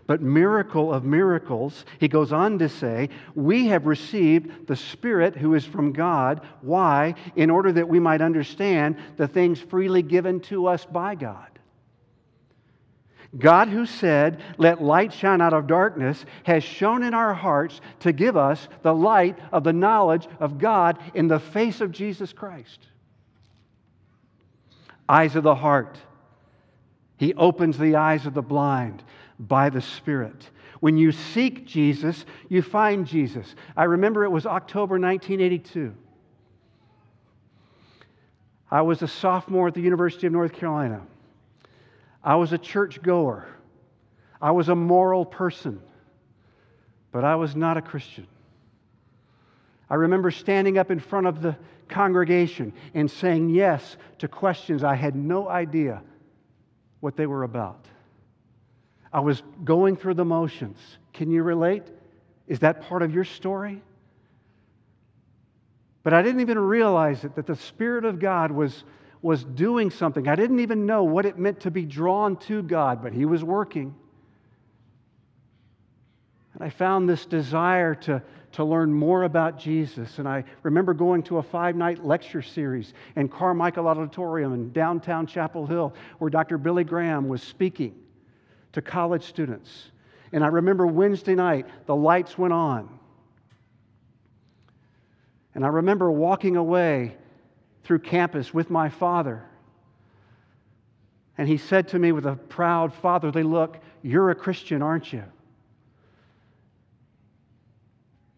But 0.07 0.21
miracle 0.21 0.93
of 0.93 1.03
miracles, 1.03 1.83
he 1.99 2.07
goes 2.07 2.31
on 2.31 2.59
to 2.59 2.69
say, 2.69 3.09
we 3.35 3.67
have 3.67 3.85
received 3.85 4.67
the 4.67 4.75
Spirit 4.77 5.35
who 5.35 5.53
is 5.53 5.65
from 5.65 5.91
God. 5.91 6.41
Why? 6.61 7.13
In 7.35 7.49
order 7.49 7.73
that 7.73 7.89
we 7.89 7.99
might 7.99 8.21
understand 8.21 8.95
the 9.17 9.27
things 9.27 9.59
freely 9.59 10.01
given 10.01 10.39
to 10.41 10.67
us 10.67 10.85
by 10.85 11.15
God. 11.15 11.49
God, 13.37 13.67
who 13.67 13.85
said, 13.85 14.41
Let 14.57 14.81
light 14.81 15.11
shine 15.11 15.41
out 15.41 15.51
of 15.51 15.67
darkness, 15.67 16.23
has 16.43 16.63
shone 16.63 17.03
in 17.03 17.13
our 17.13 17.33
hearts 17.33 17.81
to 17.99 18.13
give 18.13 18.37
us 18.37 18.69
the 18.83 18.95
light 18.95 19.37
of 19.51 19.65
the 19.65 19.73
knowledge 19.73 20.25
of 20.39 20.57
God 20.57 20.97
in 21.13 21.27
the 21.27 21.39
face 21.39 21.81
of 21.81 21.91
Jesus 21.91 22.31
Christ. 22.31 22.79
Eyes 25.09 25.35
of 25.35 25.43
the 25.43 25.55
heart. 25.55 25.97
He 27.17 27.33
opens 27.33 27.77
the 27.77 27.97
eyes 27.97 28.25
of 28.25 28.33
the 28.33 28.41
blind 28.41 29.03
by 29.39 29.69
the 29.69 29.81
Spirit. 29.81 30.49
When 30.79 30.97
you 30.97 31.11
seek 31.11 31.65
Jesus, 31.65 32.25
you 32.49 32.61
find 32.61 33.05
Jesus. 33.05 33.55
I 33.75 33.85
remember 33.85 34.23
it 34.23 34.31
was 34.31 34.45
October 34.45 34.99
1982. 34.99 35.93
I 38.69 38.81
was 38.81 39.01
a 39.01 39.07
sophomore 39.07 39.69
at 39.69 39.73
the 39.73 39.81
University 39.81 40.27
of 40.27 40.33
North 40.33 40.53
Carolina. 40.53 41.01
I 42.23 42.35
was 42.35 42.51
a 42.51 42.57
church 42.57 43.01
goer. 43.01 43.47
I 44.41 44.51
was 44.51 44.69
a 44.69 44.75
moral 44.75 45.25
person, 45.25 45.81
but 47.11 47.23
I 47.23 47.35
was 47.35 47.55
not 47.55 47.77
a 47.77 47.81
Christian. 47.81 48.27
I 49.89 49.95
remember 49.95 50.31
standing 50.31 50.77
up 50.77 50.91
in 50.91 50.99
front 50.99 51.27
of 51.27 51.41
the 51.41 51.55
congregation 51.87 52.73
and 52.93 53.09
saying 53.09 53.49
yes 53.49 53.97
to 54.19 54.27
questions 54.27 54.83
I 54.83 54.95
had 54.95 55.15
no 55.15 55.47
idea 55.47 56.03
what 56.99 57.15
they 57.15 57.25
were 57.25 57.43
about. 57.43 57.85
I 59.11 59.19
was 59.19 59.43
going 59.63 59.95
through 59.95 60.15
the 60.15 60.25
motions. 60.25 60.79
Can 61.13 61.31
you 61.31 61.43
relate? 61.43 61.83
Is 62.47 62.59
that 62.59 62.81
part 62.81 63.01
of 63.01 63.13
your 63.13 63.23
story? 63.23 63.81
But 66.03 66.13
I 66.13 66.21
didn't 66.21 66.41
even 66.41 66.59
realize 66.59 67.23
it, 67.23 67.35
that 67.35 67.47
the 67.47 67.55
Spirit 67.55 68.05
of 68.05 68.19
God 68.19 68.51
was 68.51 68.83
was 69.21 69.43
doing 69.43 69.89
something. 69.89 70.27
I 70.27 70.35
didn't 70.35 70.59
even 70.59 70.85
know 70.85 71.03
what 71.03 71.25
it 71.25 71.37
meant 71.37 71.59
to 71.61 71.71
be 71.71 71.85
drawn 71.85 72.37
to 72.37 72.61
God, 72.61 73.01
but 73.01 73.13
He 73.13 73.25
was 73.25 73.43
working. 73.43 73.95
And 76.53 76.63
I 76.63 76.69
found 76.69 77.07
this 77.07 77.25
desire 77.25 77.95
to, 77.95 78.21
to 78.53 78.63
learn 78.63 78.93
more 78.93 79.23
about 79.23 79.59
Jesus. 79.59 80.19
And 80.19 80.27
I 80.27 80.43
remember 80.63 80.93
going 80.93 81.23
to 81.23 81.37
a 81.37 81.43
five 81.43 81.75
night 81.75 82.05
lecture 82.05 82.41
series 82.41 82.93
in 83.15 83.27
Carmichael 83.27 83.87
Auditorium 83.87 84.53
in 84.53 84.71
downtown 84.71 85.27
Chapel 85.27 85.67
Hill, 85.67 85.93
where 86.19 86.29
Dr. 86.29 86.57
Billy 86.57 86.83
Graham 86.83 87.27
was 87.27 87.43
speaking 87.43 87.95
to 88.73 88.81
college 88.81 89.23
students. 89.23 89.91
And 90.31 90.43
I 90.43 90.47
remember 90.47 90.85
Wednesday 90.85 91.35
night, 91.35 91.67
the 91.85 91.95
lights 91.95 92.37
went 92.37 92.53
on. 92.53 92.89
And 95.55 95.65
I 95.65 95.69
remember 95.69 96.11
walking 96.11 96.55
away 96.55 97.15
through 97.83 97.99
campus 97.99 98.53
with 98.53 98.69
my 98.69 98.89
father. 98.89 99.43
And 101.37 101.47
he 101.47 101.57
said 101.57 101.87
to 101.89 101.99
me 101.99 102.11
with 102.11 102.25
a 102.25 102.35
proud 102.35 102.93
fatherly 102.93 103.43
look, 103.43 103.77
You're 104.01 104.29
a 104.29 104.35
Christian, 104.35 104.81
aren't 104.81 105.13
you? 105.13 105.23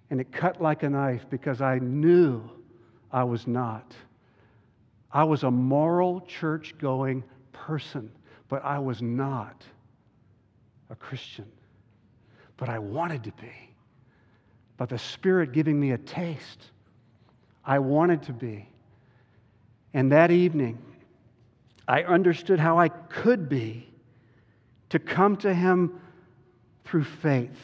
And 0.10 0.20
it 0.20 0.32
cut 0.32 0.62
like 0.62 0.84
a 0.84 0.90
knife 0.90 1.26
because 1.30 1.62
I 1.62 1.80
knew 1.80 2.50
I 3.12 3.24
was 3.24 3.48
not. 3.48 3.94
I 5.12 5.24
was 5.24 5.44
a 5.44 5.52
moral, 5.52 6.22
church 6.22 6.76
going 6.80 7.24
person, 7.52 8.12
but 8.48 8.64
I 8.64 8.80
was 8.80 9.02
not 9.02 9.64
a 10.90 10.96
Christian. 10.96 11.46
But 12.58 12.70
I 12.70 12.80
wanted 12.80 13.24
to 13.24 13.32
be. 13.34 13.52
But 14.78 14.90
the 14.90 14.98
Spirit 14.98 15.52
giving 15.52 15.80
me 15.80 15.92
a 15.92 15.98
taste, 15.98 16.72
I 17.66 17.80
wanted 17.80 18.24
to 18.24 18.34
be. 18.34 18.68
And 19.94 20.12
that 20.12 20.32
evening, 20.32 20.78
I 21.88 22.04
understood 22.04 22.60
how 22.60 22.80
I 22.80 22.90
could 22.90 23.50
be 23.50 23.88
to 24.90 25.00
come 25.00 25.36
to 25.38 25.54
Him 25.54 26.00
through 26.86 27.04
faith. 27.04 27.60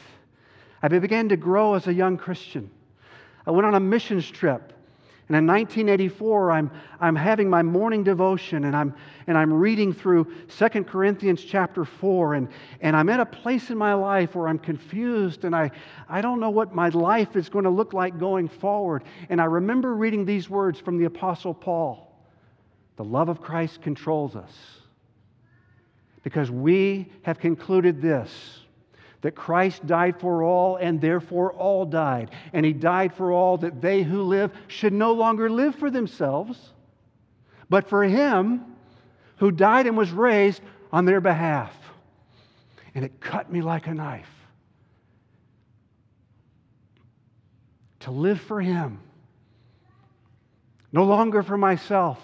I 0.82 0.88
began 0.88 1.28
to 1.30 1.36
grow 1.36 1.74
as 1.74 1.86
a 1.86 1.94
young 1.94 2.16
Christian. 2.16 2.70
I 3.46 3.50
went 3.50 3.66
on 3.66 3.74
a 3.74 3.80
missions 3.80 4.30
trip 4.30 4.72
and 5.28 5.36
in 5.36 5.44
1984, 5.44 6.52
I'm, 6.52 6.70
I'm 7.00 7.16
having 7.16 7.50
my 7.50 7.60
morning 7.60 8.04
devotion 8.04 8.64
and 8.64 8.76
I'm, 8.76 8.94
and 9.26 9.36
I'm 9.36 9.52
reading 9.52 9.92
through 9.92 10.32
2 10.56 10.84
Corinthians 10.84 11.42
chapter 11.42 11.84
4. 11.84 12.34
And, 12.34 12.48
and 12.80 12.94
I'm 12.94 13.08
at 13.08 13.18
a 13.18 13.26
place 13.26 13.70
in 13.70 13.76
my 13.76 13.92
life 13.94 14.36
where 14.36 14.46
I'm 14.46 14.60
confused 14.60 15.44
and 15.44 15.54
I, 15.54 15.72
I 16.08 16.20
don't 16.20 16.38
know 16.38 16.50
what 16.50 16.76
my 16.76 16.90
life 16.90 17.34
is 17.34 17.48
going 17.48 17.64
to 17.64 17.70
look 17.70 17.92
like 17.92 18.20
going 18.20 18.46
forward. 18.46 19.02
And 19.28 19.40
I 19.40 19.46
remember 19.46 19.96
reading 19.96 20.24
these 20.24 20.48
words 20.48 20.78
from 20.78 20.96
the 20.96 21.06
Apostle 21.06 21.54
Paul 21.54 22.16
The 22.94 23.04
love 23.04 23.28
of 23.28 23.40
Christ 23.40 23.82
controls 23.82 24.36
us. 24.36 24.52
Because 26.22 26.52
we 26.52 27.10
have 27.22 27.40
concluded 27.40 28.00
this 28.00 28.60
that 29.26 29.34
Christ 29.34 29.84
died 29.88 30.20
for 30.20 30.44
all, 30.44 30.76
and 30.76 31.00
therefore 31.00 31.52
all 31.52 31.84
died. 31.84 32.30
And 32.52 32.64
he 32.64 32.72
died 32.72 33.12
for 33.12 33.32
all 33.32 33.58
that 33.58 33.82
they 33.82 34.04
who 34.04 34.22
live 34.22 34.52
should 34.68 34.92
no 34.92 35.14
longer 35.14 35.50
live 35.50 35.74
for 35.74 35.90
themselves, 35.90 36.72
but 37.68 37.88
for 37.88 38.04
him 38.04 38.64
who 39.38 39.50
died 39.50 39.88
and 39.88 39.96
was 39.96 40.12
raised 40.12 40.62
on 40.92 41.06
their 41.06 41.20
behalf. 41.20 41.74
And 42.94 43.04
it 43.04 43.18
cut 43.18 43.50
me 43.50 43.62
like 43.62 43.88
a 43.88 43.94
knife. 43.94 44.30
To 47.98 48.12
live 48.12 48.40
for 48.40 48.60
him, 48.60 49.00
no 50.92 51.02
longer 51.02 51.42
for 51.42 51.58
myself, 51.58 52.20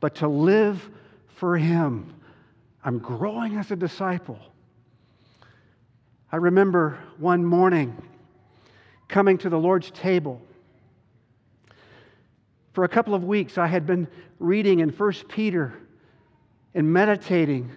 but 0.00 0.16
to 0.16 0.26
live 0.26 0.90
for 1.36 1.56
him. 1.56 2.12
I'm 2.84 2.98
growing 2.98 3.56
as 3.56 3.70
a 3.70 3.76
disciple. 3.76 4.40
I 6.34 6.38
remember 6.38 6.98
one 7.18 7.44
morning 7.44 7.96
coming 9.06 9.38
to 9.38 9.48
the 9.48 9.56
Lord's 9.56 9.92
table. 9.92 10.42
For 12.72 12.82
a 12.82 12.88
couple 12.88 13.14
of 13.14 13.22
weeks, 13.22 13.56
I 13.56 13.68
had 13.68 13.86
been 13.86 14.08
reading 14.40 14.80
in 14.80 14.88
1 14.88 15.12
Peter 15.28 15.74
and 16.74 16.92
meditating 16.92 17.70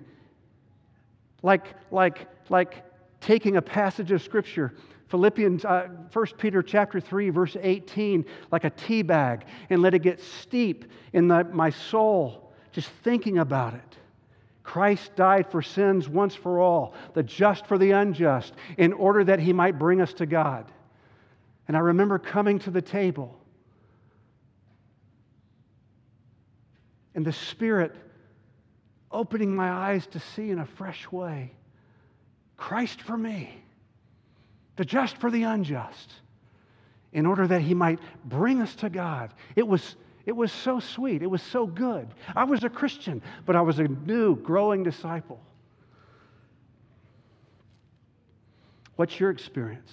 like, 1.43 1.75
like, 1.91 2.27
like 2.49 2.83
taking 3.21 3.57
a 3.57 3.61
passage 3.61 4.11
of 4.11 4.23
Scripture. 4.23 4.73
Philippians, 5.09 5.63
uh, 5.63 5.89
1 6.11 6.25
Peter 6.39 6.63
chapter 6.63 6.99
3, 6.99 7.29
verse 7.29 7.55
18, 7.61 8.25
like 8.51 8.63
a 8.63 8.71
tea 8.71 9.03
bag, 9.03 9.45
and 9.69 9.83
let 9.83 9.93
it 9.93 9.99
get 9.99 10.19
steep 10.19 10.85
in 11.13 11.27
the, 11.27 11.43
my 11.43 11.69
soul, 11.69 12.51
just 12.71 12.89
thinking 13.03 13.37
about 13.37 13.75
it. 13.75 13.97
Christ 14.67 15.15
died 15.15 15.49
for 15.49 15.61
sins 15.61 16.09
once 16.09 16.35
for 16.35 16.59
all, 16.59 16.93
the 17.13 17.23
just 17.23 17.65
for 17.67 17.77
the 17.77 17.91
unjust, 17.91 18.53
in 18.77 18.91
order 18.91 19.23
that 19.23 19.39
he 19.39 19.53
might 19.53 19.79
bring 19.79 20.01
us 20.01 20.11
to 20.15 20.25
God. 20.25 20.69
And 21.69 21.77
I 21.77 21.79
remember 21.79 22.19
coming 22.19 22.59
to 22.59 22.69
the 22.69 22.81
table 22.81 23.39
and 27.15 27.25
the 27.25 27.31
Spirit 27.31 27.95
opening 29.09 29.55
my 29.55 29.69
eyes 29.69 30.05
to 30.07 30.19
see 30.19 30.49
in 30.49 30.59
a 30.59 30.65
fresh 30.65 31.09
way 31.13 31.53
Christ 32.57 33.01
for 33.01 33.15
me, 33.15 33.63
the 34.75 34.83
just 34.83 35.17
for 35.17 35.31
the 35.31 35.43
unjust, 35.43 36.11
in 37.13 37.25
order 37.25 37.47
that 37.47 37.61
he 37.61 37.73
might 37.73 37.99
bring 38.25 38.61
us 38.61 38.75
to 38.75 38.89
God. 38.89 39.33
It 39.55 39.65
was 39.65 39.95
it 40.27 40.35
was 40.35 40.51
so 40.51 40.81
sweet. 40.81 41.23
It 41.23 41.27
was 41.27 41.41
so 41.41 41.65
good. 41.65 42.09
I 42.35 42.43
was 42.43 42.65
a 42.65 42.69
Christian, 42.69 43.21
but 43.45 43.55
I 43.55 43.61
was 43.61 43.79
a 43.79 43.87
new, 43.87 44.35
growing 44.35 44.83
disciple. 44.83 45.39
What's 48.97 49.17
your 49.21 49.29
experience? 49.29 49.89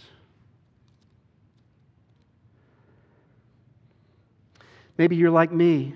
Maybe 4.98 5.14
you're 5.14 5.30
like 5.30 5.52
me. 5.52 5.94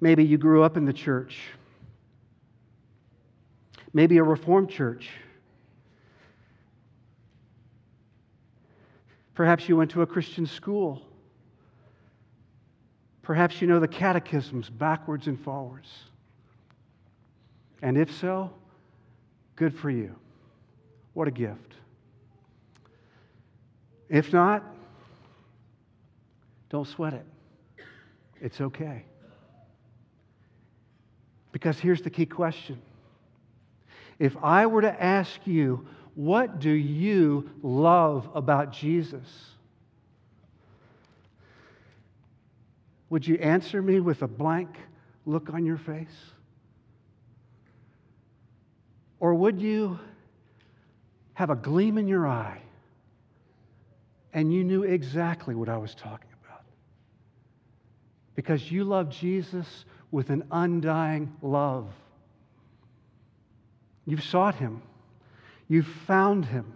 Maybe 0.00 0.24
you 0.24 0.38
grew 0.38 0.62
up 0.62 0.76
in 0.76 0.84
the 0.84 0.92
church. 0.92 1.40
Maybe 3.92 4.18
a 4.18 4.22
Reformed 4.22 4.70
church. 4.70 5.08
Perhaps 9.34 9.68
you 9.68 9.76
went 9.76 9.90
to 9.90 10.02
a 10.02 10.06
Christian 10.06 10.46
school. 10.46 11.02
Perhaps 13.26 13.60
you 13.60 13.66
know 13.66 13.80
the 13.80 13.88
catechisms 13.88 14.70
backwards 14.70 15.26
and 15.26 15.38
forwards. 15.40 15.88
And 17.82 17.98
if 17.98 18.16
so, 18.20 18.52
good 19.56 19.76
for 19.76 19.90
you. 19.90 20.14
What 21.12 21.26
a 21.26 21.32
gift. 21.32 21.74
If 24.08 24.32
not, 24.32 24.62
don't 26.68 26.86
sweat 26.86 27.14
it. 27.14 27.26
It's 28.40 28.60
okay. 28.60 29.04
Because 31.50 31.80
here's 31.80 32.02
the 32.02 32.10
key 32.10 32.26
question 32.26 32.80
If 34.20 34.36
I 34.40 34.66
were 34.66 34.82
to 34.82 35.02
ask 35.02 35.44
you, 35.48 35.84
what 36.14 36.60
do 36.60 36.70
you 36.70 37.50
love 37.60 38.30
about 38.36 38.72
Jesus? 38.72 39.55
Would 43.10 43.26
you 43.26 43.36
answer 43.36 43.80
me 43.80 44.00
with 44.00 44.22
a 44.22 44.28
blank 44.28 44.70
look 45.24 45.52
on 45.52 45.64
your 45.64 45.78
face? 45.78 46.32
Or 49.20 49.34
would 49.34 49.60
you 49.60 49.98
have 51.34 51.50
a 51.50 51.56
gleam 51.56 51.98
in 51.98 52.08
your 52.08 52.26
eye 52.26 52.60
and 54.32 54.52
you 54.52 54.64
knew 54.64 54.82
exactly 54.82 55.54
what 55.54 55.68
I 55.68 55.76
was 55.76 55.94
talking 55.94 56.30
about? 56.44 56.62
Because 58.34 58.70
you 58.70 58.84
love 58.84 59.10
Jesus 59.10 59.84
with 60.10 60.30
an 60.30 60.44
undying 60.50 61.32
love. 61.42 61.88
You've 64.04 64.22
sought 64.22 64.54
him, 64.54 64.82
you've 65.68 65.86
found 66.06 66.44
him, 66.44 66.74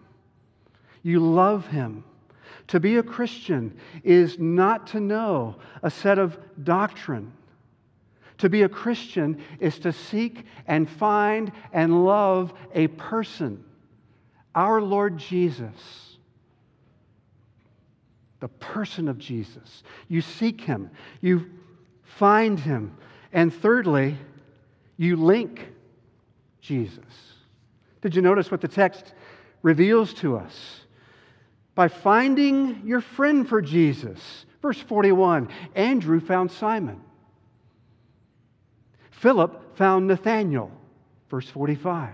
you 1.03 1.21
love 1.21 1.66
him. 1.66 2.05
To 2.70 2.78
be 2.78 2.98
a 2.98 3.02
Christian 3.02 3.76
is 4.04 4.38
not 4.38 4.87
to 4.88 5.00
know 5.00 5.56
a 5.83 5.90
set 5.90 6.20
of 6.20 6.38
doctrine. 6.62 7.33
To 8.38 8.48
be 8.48 8.62
a 8.62 8.68
Christian 8.68 9.42
is 9.59 9.80
to 9.80 9.92
seek 9.92 10.46
and 10.68 10.88
find 10.88 11.50
and 11.72 12.04
love 12.04 12.54
a 12.72 12.87
person, 12.87 13.64
our 14.54 14.80
Lord 14.80 15.18
Jesus. 15.18 16.16
The 18.38 18.46
person 18.46 19.09
of 19.09 19.18
Jesus. 19.18 19.83
You 20.06 20.20
seek 20.20 20.61
him, 20.61 20.90
you 21.20 21.50
find 22.04 22.61
him, 22.61 22.96
and 23.33 23.52
thirdly, 23.52 24.16
you 24.96 25.16
link 25.16 25.66
Jesus. 26.61 27.35
Did 28.00 28.14
you 28.14 28.22
notice 28.22 28.48
what 28.48 28.61
the 28.61 28.68
text 28.68 29.12
reveals 29.61 30.14
to 30.14 30.37
us? 30.37 30.83
By 31.81 31.88
finding 31.88 32.83
your 32.85 33.01
friend 33.01 33.49
for 33.49 33.62
Jesus. 33.62 34.45
Verse 34.61 34.79
41 34.79 35.49
Andrew 35.75 36.21
found 36.21 36.51
Simon. 36.51 37.01
Philip 39.12 39.79
found 39.79 40.07
Nathanael. 40.07 40.71
Verse 41.31 41.49
45. 41.49 42.12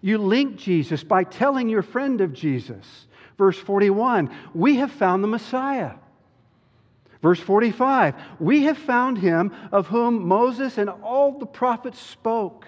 You 0.00 0.16
link 0.16 0.56
Jesus 0.56 1.04
by 1.04 1.22
telling 1.24 1.68
your 1.68 1.82
friend 1.82 2.22
of 2.22 2.32
Jesus. 2.32 3.06
Verse 3.36 3.58
41 3.58 4.34
We 4.54 4.76
have 4.76 4.90
found 4.90 5.22
the 5.22 5.28
Messiah. 5.28 5.96
Verse 7.20 7.40
45 7.40 8.14
We 8.38 8.62
have 8.62 8.78
found 8.78 9.18
him 9.18 9.52
of 9.70 9.88
whom 9.88 10.26
Moses 10.26 10.78
and 10.78 10.88
all 10.88 11.38
the 11.38 11.44
prophets 11.44 12.00
spoke. 12.00 12.66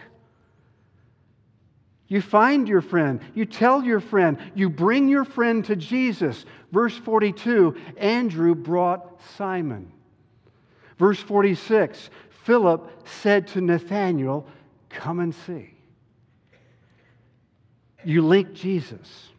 You 2.12 2.20
find 2.20 2.68
your 2.68 2.82
friend, 2.82 3.20
you 3.32 3.46
tell 3.46 3.82
your 3.82 3.98
friend, 3.98 4.36
you 4.54 4.68
bring 4.68 5.08
your 5.08 5.24
friend 5.24 5.64
to 5.64 5.74
Jesus. 5.74 6.44
Verse 6.70 6.94
42 6.94 7.74
Andrew 7.96 8.54
brought 8.54 9.18
Simon. 9.38 9.90
Verse 10.98 11.18
46 11.18 12.10
Philip 12.44 13.06
said 13.06 13.48
to 13.48 13.62
Nathanael, 13.62 14.46
Come 14.90 15.20
and 15.20 15.34
see. 15.34 15.72
You 18.04 18.20
link 18.20 18.52
Jesus. 18.52 19.30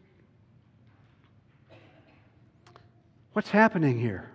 What's 3.34 3.52
happening 3.52 4.00
here? 4.00 4.32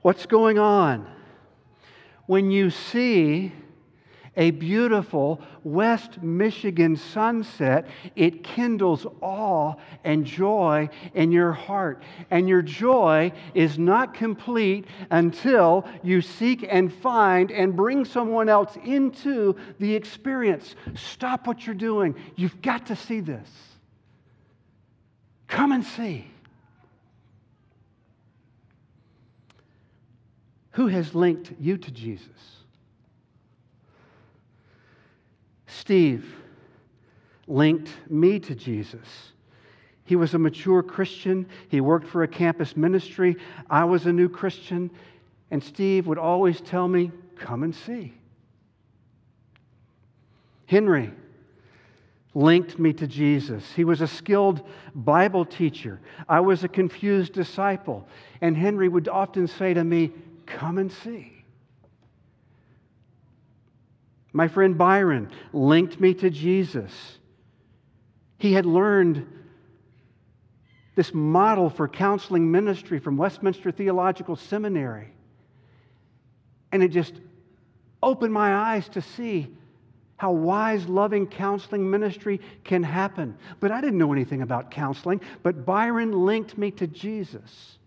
What's 0.00 0.24
going 0.24 0.58
on? 0.58 1.06
When 2.24 2.50
you 2.50 2.70
see 2.70 3.52
a 4.38 4.52
beautiful 4.52 5.42
West 5.64 6.22
Michigan 6.22 6.96
sunset, 6.96 7.88
it 8.14 8.44
kindles 8.44 9.04
awe 9.20 9.74
and 10.04 10.24
joy 10.24 10.88
in 11.12 11.32
your 11.32 11.52
heart. 11.52 12.02
And 12.30 12.48
your 12.48 12.62
joy 12.62 13.32
is 13.52 13.78
not 13.78 14.14
complete 14.14 14.86
until 15.10 15.86
you 16.04 16.22
seek 16.22 16.64
and 16.70 16.90
find 16.90 17.50
and 17.50 17.74
bring 17.74 18.04
someone 18.04 18.48
else 18.48 18.78
into 18.84 19.56
the 19.80 19.94
experience. 19.94 20.76
Stop 20.94 21.48
what 21.48 21.66
you're 21.66 21.74
doing. 21.74 22.14
You've 22.36 22.62
got 22.62 22.86
to 22.86 22.96
see 22.96 23.18
this. 23.20 23.48
Come 25.48 25.72
and 25.72 25.84
see. 25.84 26.30
Who 30.72 30.86
has 30.86 31.12
linked 31.12 31.52
you 31.58 31.76
to 31.76 31.90
Jesus? 31.90 32.57
Steve 35.68 36.34
linked 37.46 37.90
me 38.10 38.40
to 38.40 38.54
Jesus. 38.54 39.32
He 40.04 40.16
was 40.16 40.32
a 40.32 40.38
mature 40.38 40.82
Christian. 40.82 41.46
He 41.68 41.80
worked 41.80 42.08
for 42.08 42.22
a 42.22 42.28
campus 42.28 42.76
ministry. 42.76 43.36
I 43.68 43.84
was 43.84 44.06
a 44.06 44.12
new 44.12 44.28
Christian. 44.28 44.90
And 45.50 45.62
Steve 45.62 46.06
would 46.06 46.18
always 46.18 46.60
tell 46.60 46.88
me, 46.88 47.12
Come 47.36 47.62
and 47.62 47.74
see. 47.74 48.14
Henry 50.66 51.12
linked 52.34 52.78
me 52.78 52.92
to 52.94 53.06
Jesus. 53.06 53.72
He 53.72 53.84
was 53.84 54.00
a 54.00 54.06
skilled 54.06 54.66
Bible 54.94 55.44
teacher. 55.44 56.00
I 56.28 56.40
was 56.40 56.64
a 56.64 56.68
confused 56.68 57.32
disciple. 57.32 58.08
And 58.40 58.56
Henry 58.56 58.88
would 58.88 59.08
often 59.08 59.46
say 59.46 59.74
to 59.74 59.84
me, 59.84 60.12
Come 60.46 60.78
and 60.78 60.90
see. 60.90 61.37
My 64.32 64.48
friend 64.48 64.76
Byron 64.76 65.30
linked 65.52 66.00
me 66.00 66.14
to 66.14 66.30
Jesus. 66.30 66.92
He 68.38 68.52
had 68.52 68.66
learned 68.66 69.26
this 70.94 71.14
model 71.14 71.70
for 71.70 71.88
counseling 71.88 72.50
ministry 72.50 72.98
from 72.98 73.16
Westminster 73.16 73.70
Theological 73.70 74.36
Seminary. 74.36 75.12
And 76.72 76.82
it 76.82 76.88
just 76.88 77.14
opened 78.02 78.32
my 78.32 78.54
eyes 78.54 78.88
to 78.90 79.00
see 79.00 79.48
how 80.16 80.32
wise, 80.32 80.88
loving 80.88 81.26
counseling 81.26 81.88
ministry 81.88 82.40
can 82.64 82.82
happen. 82.82 83.36
But 83.60 83.70
I 83.70 83.80
didn't 83.80 83.98
know 83.98 84.12
anything 84.12 84.42
about 84.42 84.70
counseling, 84.70 85.20
but 85.44 85.64
Byron 85.64 86.10
linked 86.26 86.58
me 86.58 86.72
to 86.72 86.88
Jesus. 86.88 87.78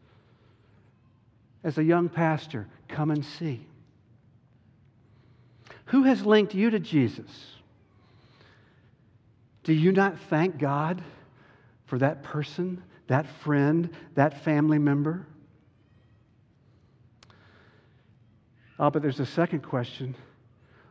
As 1.63 1.77
a 1.77 1.84
young 1.84 2.10
pastor, 2.10 2.67
come 2.88 3.12
and 3.12 3.23
see. 3.23 3.67
Who 5.91 6.04
has 6.04 6.25
linked 6.25 6.56
you 6.56 6.69
to 6.69 6.80
Jesus? 6.80 7.30
Do 9.65 9.73
you 9.73 9.91
not 9.91 10.17
thank 10.30 10.58
God 10.58 11.04
for 11.86 11.97
that 11.97 12.23
person, 12.23 12.82
that 13.08 13.27
friend, 13.27 13.89
that 14.15 14.41
family 14.45 14.80
member? 14.80 15.27
Oh, 18.80 18.89
but 18.89 19.01
there's 19.01 19.19
a 19.19 19.25
second 19.25 19.63
question. 19.63 20.15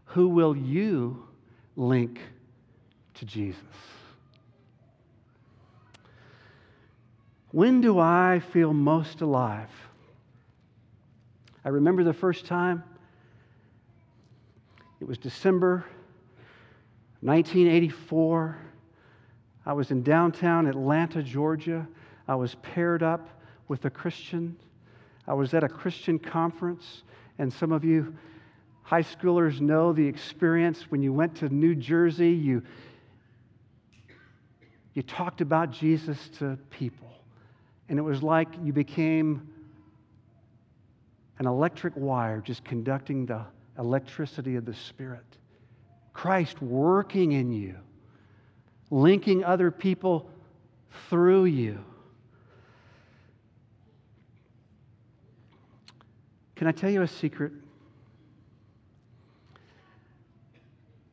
Who 0.05 0.29
will 0.29 0.55
you 0.55 1.27
link 1.77 2.21
to 3.15 3.25
Jesus? 3.25 3.57
When 7.53 7.81
do 7.81 7.99
I 7.99 8.43
feel 8.53 8.75
most 8.75 9.23
alive? 9.23 9.71
I 11.65 11.71
remember 11.71 12.05
the 12.05 12.13
first 12.13 12.45
time 12.45 12.85
it 15.01 15.09
was 15.09 15.17
December 15.17 15.85
1984. 17.23 18.59
I 19.65 19.73
was 19.73 19.91
in 19.91 20.03
downtown 20.03 20.67
Atlanta, 20.67 21.23
Georgia. 21.23 21.87
I 22.29 22.35
was 22.35 22.55
paired 22.57 23.03
up 23.03 23.29
with 23.69 23.85
a 23.87 23.91
Christian. 23.91 24.57
I 25.27 25.33
was 25.33 25.55
at 25.55 25.65
a 25.65 25.69
Christian 25.69 26.19
conference, 26.19 27.03
and 27.39 27.51
some 27.51 27.73
of 27.73 27.83
you 27.83 28.15
high 28.83 29.03
schoolers 29.03 29.61
know 29.61 29.93
the 29.93 30.07
experience 30.07 30.91
when 30.91 31.03
you 31.03 31.13
went 31.13 31.35
to 31.37 31.49
New 31.49 31.75
Jersey. 31.75 32.33
You, 32.33 32.63
you 34.93 35.03
talked 35.03 35.41
about 35.41 35.71
Jesus 35.71 36.29
to 36.39 36.59
people, 36.69 37.11
and 37.89 37.99
it 37.99 38.03
was 38.03 38.23
like 38.23 38.49
you 38.63 38.73
became 38.75 39.49
an 41.39 41.47
electric 41.47 41.97
wire 41.97 42.43
just 42.43 42.65
conducting 42.65 43.25
the 43.25 43.47
electricity 43.81 44.57
of 44.57 44.65
the 44.65 44.75
Spirit. 44.75 45.25
Christ 46.13 46.61
working 46.61 47.33
in 47.33 47.51
you, 47.51 47.77
linking 48.91 49.43
other 49.43 49.71
people 49.71 50.31
through 51.09 51.47
you. 51.47 51.83
Can 56.57 56.67
I 56.67 56.73
tell 56.73 56.91
you 56.91 57.01
a 57.01 57.09
secret? 57.09 57.53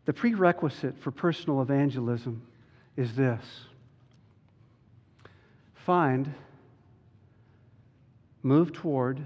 The 0.06 0.13
prerequisite 0.13 0.99
for 0.99 1.12
personal 1.12 1.62
evangelism 1.62 2.41
is 2.97 3.15
this 3.15 3.43
find, 5.73 6.34
move 8.43 8.73
toward, 8.73 9.21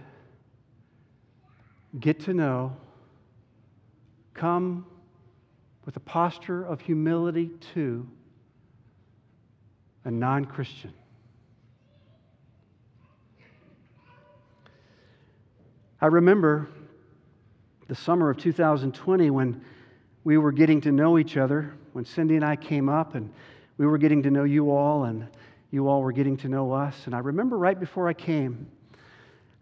get 2.00 2.20
to 2.20 2.36
know, 2.36 2.76
come 4.34 4.86
with 5.86 5.96
a 5.96 6.02
posture 6.02 6.64
of 6.64 6.82
humility 6.82 7.50
to 7.74 8.08
a 10.06 10.12
non 10.12 10.46
Christian. 10.46 10.94
I 16.00 16.08
remember 16.08 16.68
the 17.88 17.96
summer 17.96 18.30
of 18.30 18.38
2020 18.38 19.30
when 19.30 19.64
we 20.24 20.38
were 20.38 20.52
getting 20.52 20.82
to 20.82 20.92
know 20.92 21.18
each 21.18 21.38
other, 21.38 21.74
when 21.94 22.06
Cindy 22.06 22.36
and 22.36 22.46
I 22.46 22.56
came 22.56 22.90
up 22.90 23.16
and 23.16 23.32
we 23.78 23.86
were 23.86 23.98
getting 23.98 24.24
to 24.24 24.32
know 24.32 24.44
you 24.44 24.72
all, 24.72 25.06
and 25.06 25.28
you 25.72 25.88
all 25.88 26.02
were 26.02 26.12
getting 26.12 26.38
to 26.38 26.50
know 26.50 26.72
us. 26.72 27.06
And 27.06 27.16
I 27.16 27.20
remember 27.20 27.58
right 27.58 27.80
before 27.80 28.08
I 28.08 28.14
came, 28.14 28.68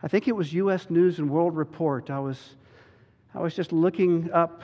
I 0.01 0.07
think 0.07 0.27
it 0.27 0.35
was 0.35 0.53
U.S. 0.53 0.89
News 0.89 1.19
and 1.19 1.29
World 1.29 1.55
Report. 1.55 2.09
I 2.09 2.19
was 2.19 2.55
I 3.33 3.41
was 3.41 3.55
just 3.55 3.71
looking 3.71 4.31
up 4.31 4.63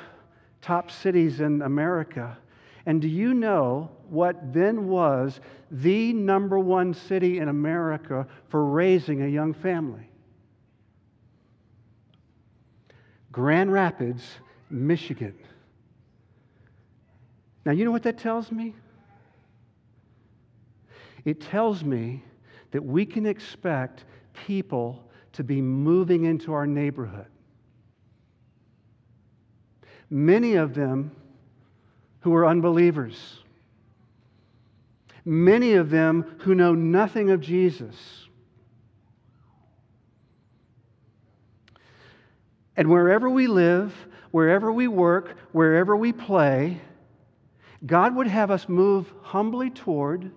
top 0.62 0.89
cities 0.89 1.39
in 1.39 1.62
America. 1.62 2.38
And 2.86 3.01
do 3.01 3.08
you 3.08 3.34
know 3.34 3.91
what 4.10 4.54
then 4.54 4.88
was 4.88 5.39
the 5.71 6.13
number 6.13 6.60
one 6.60 6.93
city 6.93 7.39
in 7.39 7.49
America 7.49 8.28
for 8.49 8.65
raising 8.65 9.21
a 9.21 9.28
young 9.28 9.54
family? 9.54 10.10
Grand 13.32 13.71
Rapids, 13.71 14.23
Michigan. 14.69 15.36
Now, 17.65 17.71
you 17.71 17.86
know 17.86 17.91
what 17.91 18.04
that 18.04 18.17
tells 18.17 18.51
me? 18.51 18.75
It 21.25 21.41
tells 21.41 21.84
me 21.84 22.23
that 22.71 22.84
we 22.84 23.06
can 23.06 23.25
expect 23.25 24.06
people 24.34 25.04
to 25.34 25.43
be 25.43 25.62
moving 25.62 26.25
into 26.25 26.54
our 26.54 26.67
neighborhood 26.67 27.28
many 30.10 30.56
of 30.56 30.74
them 30.74 31.12
who 32.22 32.34
are 32.34 32.46
unbelievers, 32.46 33.39
many 35.24 35.74
of 35.74 35.89
them 35.89 36.38
who 36.39 36.56
know 36.56 36.74
nothing 36.74 37.30
of 37.32 37.41
Jesus. 37.41 37.96
And 42.78 42.89
wherever 42.89 43.30
we 43.30 43.48
live, 43.48 43.94
wherever 44.32 44.72
we 44.72 44.88
work, 44.88 45.38
wherever 45.52 45.96
we 45.96 46.12
play, 46.12 46.82
God 47.86 48.15
would 48.15 48.28
have 48.28 48.52
us 48.52 48.68
move 48.68 49.12
humbly 49.22 49.70
toward, 49.70 50.32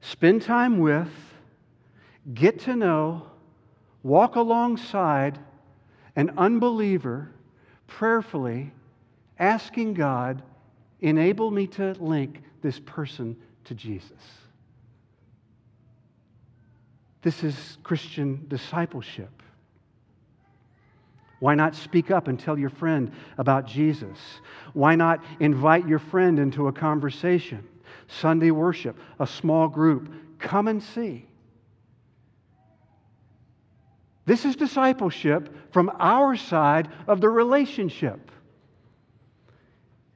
spend 0.00 0.42
time 0.42 0.78
with, 0.78 1.10
get 2.34 2.60
to 2.60 2.74
know, 2.74 3.26
walk 4.02 4.36
alongside 4.36 5.38
an 6.16 6.32
unbeliever 6.36 7.30
prayerfully 7.86 8.72
asking 9.38 9.94
God, 9.94 10.42
enable 11.00 11.50
me 11.50 11.66
to 11.68 11.92
link 11.92 12.42
this 12.62 12.78
person 12.80 13.36
to 13.64 13.74
Jesus. 13.74 14.10
This 17.22 17.44
is 17.44 17.78
Christian 17.82 18.44
discipleship. 18.48 19.30
Why 21.38 21.54
not 21.54 21.74
speak 21.74 22.10
up 22.10 22.28
and 22.28 22.38
tell 22.38 22.58
your 22.58 22.70
friend 22.70 23.12
about 23.38 23.66
Jesus? 23.66 24.18
Why 24.74 24.94
not 24.94 25.24
invite 25.40 25.88
your 25.88 25.98
friend 25.98 26.38
into 26.38 26.68
a 26.68 26.72
conversation? 26.72 27.66
Sunday 28.06 28.50
worship, 28.50 28.96
a 29.18 29.26
small 29.26 29.68
group, 29.68 30.12
Come 30.42 30.66
and 30.68 30.82
see. 30.82 31.24
This 34.24 34.44
is 34.44 34.56
discipleship 34.56 35.72
from 35.72 35.90
our 35.98 36.36
side 36.36 36.88
of 37.08 37.20
the 37.20 37.28
relationship. 37.28 38.30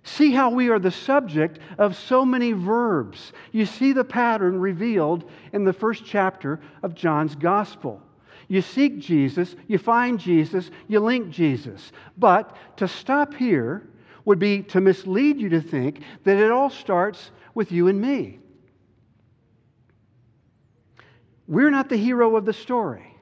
See 0.05 0.31
how 0.31 0.51
we 0.51 0.69
are 0.69 0.79
the 0.79 0.93
subject 0.93 1.59
of 1.79 1.97
so 1.97 2.25
many 2.25 2.53
verbs. 2.53 3.33
You 3.51 3.67
see 3.67 3.93
the 3.93 4.05
pattern 4.05 4.61
revealed 4.61 5.29
in 5.53 5.65
the 5.65 5.73
first 5.73 6.05
chapter 6.05 6.61
of 6.85 6.95
John's 6.95 7.35
Gospel. 7.35 8.01
You 8.47 8.63
seek 8.63 9.01
Jesus, 9.01 9.57
you 9.67 9.79
find 9.79 10.21
Jesus, 10.21 10.71
you 10.87 11.01
link 11.01 11.31
Jesus. 11.31 11.91
But 12.17 12.57
to 12.77 12.87
stop 12.87 13.35
here 13.35 13.89
would 14.25 14.39
be 14.39 14.63
to 14.63 14.81
mislead 14.81 15.41
you 15.41 15.49
to 15.49 15.61
think 15.61 16.03
that 16.23 16.37
it 16.37 16.53
all 16.53 16.71
starts 16.71 17.33
with 17.55 17.73
you 17.73 17.89
and 17.89 18.01
me. 18.01 18.39
We're 21.49 21.71
not 21.71 21.89
the 21.89 21.97
hero 21.97 22.37
of 22.37 22.45
the 22.45 22.53
story. 22.53 23.16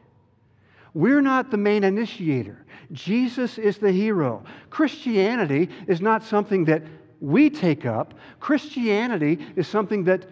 We're 0.94 1.20
not 1.20 1.50
the 1.50 1.56
main 1.56 1.82
initiator. 1.82 2.64
Jesus 2.92 3.58
is 3.58 3.78
the 3.78 3.90
hero. 3.90 4.44
Christianity 4.70 5.68
is 5.88 6.00
not 6.00 6.22
something 6.22 6.64
that 6.66 6.82
we 7.20 7.50
take 7.50 7.84
up, 7.84 8.14
Christianity 8.38 9.38
is 9.56 9.66
something 9.66 10.04
that 10.04 10.26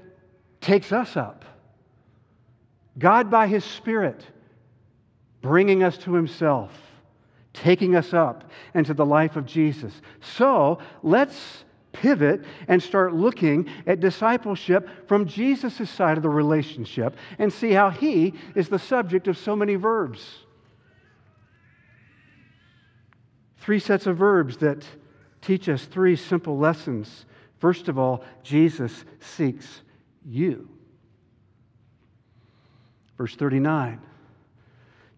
takes 0.60 0.92
us 0.92 1.16
up. 1.16 1.44
God, 2.98 3.30
by 3.30 3.46
His 3.46 3.64
Spirit, 3.64 4.26
bringing 5.40 5.82
us 5.82 5.96
to 5.98 6.14
Himself, 6.14 6.72
taking 7.54 7.96
us 7.96 8.12
up 8.12 8.50
into 8.74 8.94
the 8.94 9.06
life 9.06 9.36
of 9.36 9.46
Jesus. 9.46 9.92
So 10.20 10.78
let's 11.02 11.64
pivot 11.92 12.44
and 12.68 12.82
start 12.82 13.14
looking 13.14 13.68
at 13.86 14.00
discipleship 14.00 14.88
from 15.06 15.26
Jesus' 15.26 15.90
side 15.90 16.16
of 16.16 16.22
the 16.22 16.28
relationship 16.28 17.16
and 17.38 17.52
see 17.52 17.72
how 17.72 17.90
He 17.90 18.34
is 18.54 18.68
the 18.68 18.78
subject 18.78 19.28
of 19.28 19.38
so 19.38 19.56
many 19.56 19.74
verbs. 19.76 20.42
Three 23.62 23.78
sets 23.78 24.08
of 24.08 24.16
verbs 24.16 24.56
that 24.56 24.84
teach 25.40 25.68
us 25.68 25.84
three 25.84 26.16
simple 26.16 26.58
lessons. 26.58 27.26
First 27.60 27.86
of 27.86 27.96
all, 27.96 28.24
Jesus 28.42 29.04
seeks 29.20 29.82
you. 30.26 30.68
Verse 33.16 33.36
39 33.36 34.00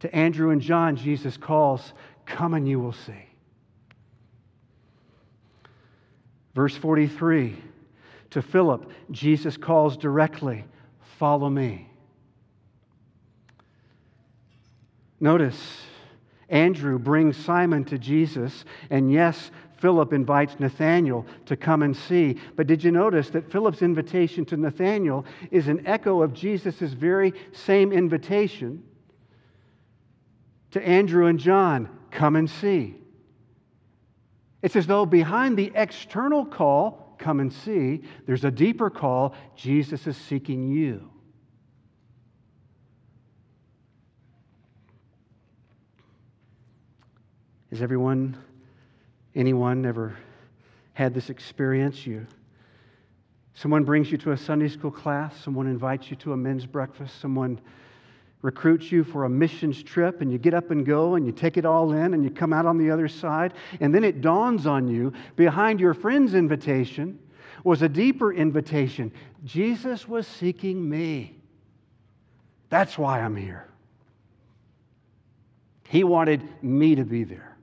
To 0.00 0.14
Andrew 0.14 0.50
and 0.50 0.60
John, 0.60 0.94
Jesus 0.94 1.38
calls, 1.38 1.94
Come 2.26 2.52
and 2.52 2.68
you 2.68 2.78
will 2.78 2.92
see. 2.92 3.30
Verse 6.54 6.76
43 6.76 7.56
To 8.32 8.42
Philip, 8.42 8.90
Jesus 9.10 9.56
calls 9.56 9.96
directly, 9.96 10.66
Follow 11.18 11.48
me. 11.48 11.88
Notice, 15.18 15.80
Andrew 16.48 16.98
brings 16.98 17.36
Simon 17.36 17.84
to 17.86 17.98
Jesus, 17.98 18.64
and 18.90 19.10
yes, 19.12 19.50
Philip 19.78 20.12
invites 20.12 20.58
Nathanael 20.58 21.26
to 21.46 21.56
come 21.56 21.82
and 21.82 21.96
see. 21.96 22.38
But 22.56 22.66
did 22.66 22.82
you 22.82 22.90
notice 22.90 23.30
that 23.30 23.50
Philip's 23.50 23.82
invitation 23.82 24.44
to 24.46 24.56
Nathanael 24.56 25.24
is 25.50 25.68
an 25.68 25.86
echo 25.86 26.22
of 26.22 26.32
Jesus' 26.32 26.80
very 26.80 27.32
same 27.52 27.92
invitation 27.92 28.82
to 30.70 30.86
Andrew 30.86 31.26
and 31.26 31.38
John 31.38 31.88
come 32.10 32.36
and 32.36 32.48
see? 32.48 32.94
It's 34.62 34.76
as 34.76 34.86
though 34.86 35.04
behind 35.04 35.58
the 35.58 35.70
external 35.74 36.46
call, 36.46 37.16
come 37.18 37.40
and 37.40 37.52
see, 37.52 38.02
there's 38.26 38.44
a 38.44 38.50
deeper 38.50 38.88
call 38.88 39.34
Jesus 39.54 40.06
is 40.06 40.16
seeking 40.16 40.70
you. 40.70 41.10
Has 47.74 47.82
everyone, 47.82 48.36
anyone 49.34 49.84
ever 49.84 50.16
had 50.92 51.12
this 51.12 51.28
experience? 51.28 52.06
You, 52.06 52.24
someone 53.54 53.82
brings 53.82 54.12
you 54.12 54.18
to 54.18 54.30
a 54.30 54.36
Sunday 54.36 54.68
school 54.68 54.92
class, 54.92 55.34
someone 55.42 55.66
invites 55.66 56.08
you 56.08 56.14
to 56.18 56.34
a 56.34 56.36
men's 56.36 56.66
breakfast, 56.66 57.20
someone 57.20 57.60
recruits 58.42 58.92
you 58.92 59.02
for 59.02 59.24
a 59.24 59.28
missions 59.28 59.82
trip, 59.82 60.20
and 60.20 60.30
you 60.30 60.38
get 60.38 60.54
up 60.54 60.70
and 60.70 60.86
go, 60.86 61.16
and 61.16 61.26
you 61.26 61.32
take 61.32 61.56
it 61.56 61.64
all 61.64 61.90
in, 61.90 62.14
and 62.14 62.22
you 62.22 62.30
come 62.30 62.52
out 62.52 62.64
on 62.64 62.78
the 62.78 62.92
other 62.92 63.08
side, 63.08 63.54
and 63.80 63.92
then 63.92 64.04
it 64.04 64.20
dawns 64.20 64.68
on 64.68 64.86
you 64.86 65.12
behind 65.34 65.80
your 65.80 65.94
friend's 65.94 66.34
invitation 66.34 67.18
was 67.64 67.82
a 67.82 67.88
deeper 67.88 68.32
invitation. 68.32 69.10
Jesus 69.44 70.06
was 70.06 70.28
seeking 70.28 70.88
me. 70.88 71.34
That's 72.68 72.96
why 72.96 73.18
I'm 73.18 73.34
here. 73.34 73.66
He 75.88 76.04
wanted 76.04 76.40
me 76.62 76.94
to 76.94 77.04
be 77.04 77.24
there. 77.24 77.53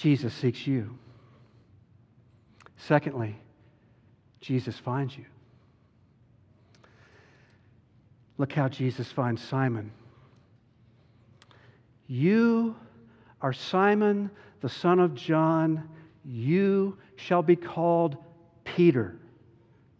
Jesus 0.00 0.32
seeks 0.32 0.66
you. 0.66 0.96
Secondly, 2.78 3.36
Jesus 4.40 4.78
finds 4.78 5.14
you. 5.14 5.26
Look 8.38 8.50
how 8.54 8.66
Jesus 8.66 9.12
finds 9.12 9.42
Simon. 9.42 9.92
You 12.06 12.74
are 13.42 13.52
Simon, 13.52 14.30
the 14.62 14.70
son 14.70 15.00
of 15.00 15.14
John. 15.14 15.86
You 16.24 16.96
shall 17.16 17.42
be 17.42 17.56
called 17.56 18.16
Peter. 18.64 19.18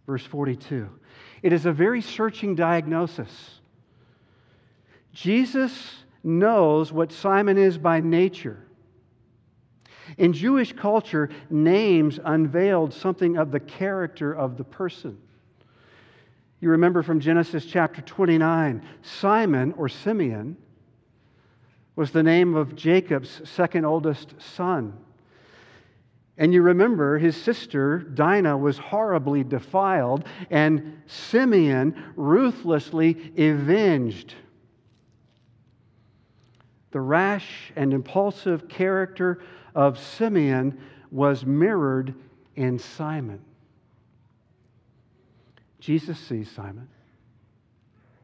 Verse 0.07 0.25
42. 0.25 0.89
It 1.43 1.53
is 1.53 1.67
a 1.67 1.73
very 1.73 2.01
searching 2.01 2.55
diagnosis. 2.55 3.61
Jesus 5.13 6.05
knows 6.25 6.91
what 6.91 7.13
Simon 7.13 7.59
is 7.59 7.77
by 7.77 8.01
nature. 8.01 8.65
In 10.19 10.33
Jewish 10.33 10.73
culture, 10.73 11.31
names 11.49 12.19
unveiled 12.25 12.93
something 12.93 13.37
of 13.37 13.51
the 13.51 13.61
character 13.61 14.33
of 14.33 14.57
the 14.57 14.65
person. 14.65 15.19
You 16.61 16.71
remember 16.71 17.03
from 17.03 17.21
Genesis 17.21 17.65
chapter 17.65 18.03
29, 18.03 18.87
Simon 19.03 19.73
or 19.73 19.89
Simeon 19.89 20.57
was 21.97 22.11
the 22.11 22.23
name 22.23 22.55
of 22.55 22.77
Jacob's 22.77 23.41
second 23.49 23.85
oldest 23.85 24.35
son. 24.39 24.93
And 26.37 26.55
you 26.55 26.63
remember 26.63 27.19
his 27.19 27.37
sister 27.37 27.99
Dinah 27.99 28.57
was 28.57 28.79
horribly 28.79 29.45
defiled, 29.45 30.25
and 30.51 31.03
Simeon 31.07 32.13
ruthlessly 32.17 33.33
avenged 33.37 34.35
the 36.91 37.01
rash 37.01 37.73
and 37.77 37.93
impulsive 37.93 38.69
character 38.69 39.41
of 39.75 39.99
Simeon 39.99 40.79
was 41.11 41.45
mirrored 41.45 42.15
in 42.57 42.79
Simon. 42.79 43.41
Jesus 45.81 46.19
sees 46.19 46.51
Simon, 46.51 46.89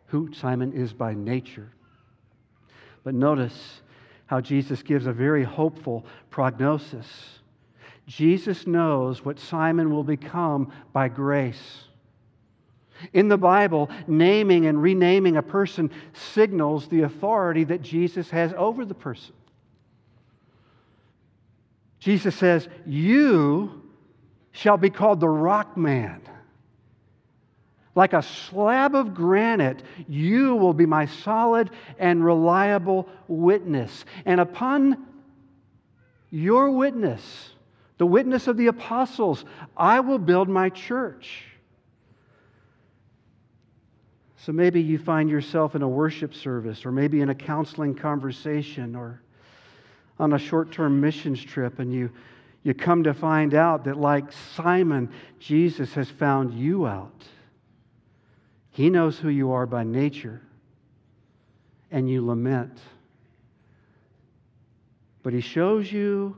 who 0.06 0.32
Simon 0.32 0.72
is 0.72 0.92
by 0.92 1.14
nature. 1.14 1.70
But 3.02 3.14
notice 3.14 3.80
how 4.26 4.40
Jesus 4.40 4.82
gives 4.82 5.06
a 5.06 5.12
very 5.12 5.44
hopeful 5.44 6.04
prognosis. 6.30 7.06
Jesus 8.06 8.66
knows 8.66 9.24
what 9.24 9.38
Simon 9.38 9.90
will 9.90 10.04
become 10.04 10.72
by 10.92 11.08
grace. 11.08 11.84
In 13.12 13.28
the 13.28 13.38
Bible, 13.38 13.90
naming 14.06 14.66
and 14.66 14.82
renaming 14.82 15.36
a 15.36 15.42
person 15.42 15.90
signals 16.12 16.88
the 16.88 17.02
authority 17.02 17.64
that 17.64 17.82
Jesus 17.82 18.30
has 18.30 18.52
over 18.56 18.84
the 18.84 18.94
person. 18.94 19.34
Jesus 21.98 22.34
says, 22.34 22.68
You 22.84 23.82
shall 24.52 24.76
be 24.76 24.90
called 24.90 25.20
the 25.20 25.28
rock 25.28 25.76
man. 25.76 26.22
Like 27.94 28.12
a 28.12 28.22
slab 28.22 28.94
of 28.94 29.14
granite, 29.14 29.82
you 30.06 30.54
will 30.56 30.74
be 30.74 30.84
my 30.84 31.06
solid 31.06 31.70
and 31.98 32.22
reliable 32.22 33.08
witness. 33.26 34.04
And 34.26 34.38
upon 34.38 35.06
your 36.30 36.70
witness, 36.70 37.50
the 37.96 38.06
witness 38.06 38.46
of 38.48 38.58
the 38.58 38.66
apostles, 38.66 39.46
I 39.76 40.00
will 40.00 40.18
build 40.18 40.48
my 40.48 40.68
church. 40.68 41.44
So 44.36 44.52
maybe 44.52 44.82
you 44.82 44.98
find 44.98 45.30
yourself 45.30 45.74
in 45.74 45.82
a 45.82 45.88
worship 45.88 46.34
service, 46.34 46.84
or 46.84 46.92
maybe 46.92 47.20
in 47.22 47.30
a 47.30 47.34
counseling 47.34 47.94
conversation, 47.94 48.94
or 48.94 49.22
on 50.18 50.32
a 50.32 50.38
short 50.38 50.72
term 50.72 51.00
missions 51.00 51.42
trip 51.42 51.78
and 51.78 51.92
you, 51.92 52.10
you 52.62 52.74
come 52.74 53.04
to 53.04 53.14
find 53.14 53.54
out 53.54 53.84
that, 53.84 53.96
like 53.96 54.32
Simon, 54.54 55.10
Jesus 55.38 55.92
has 55.94 56.08
found 56.08 56.52
you 56.52 56.86
out. 56.86 57.24
He 58.70 58.90
knows 58.90 59.18
who 59.18 59.28
you 59.28 59.52
are 59.52 59.66
by 59.66 59.84
nature, 59.84 60.42
and 61.90 62.10
you 62.10 62.26
lament. 62.26 62.78
But 65.22 65.32
He 65.32 65.40
shows 65.40 65.90
you 65.90 66.36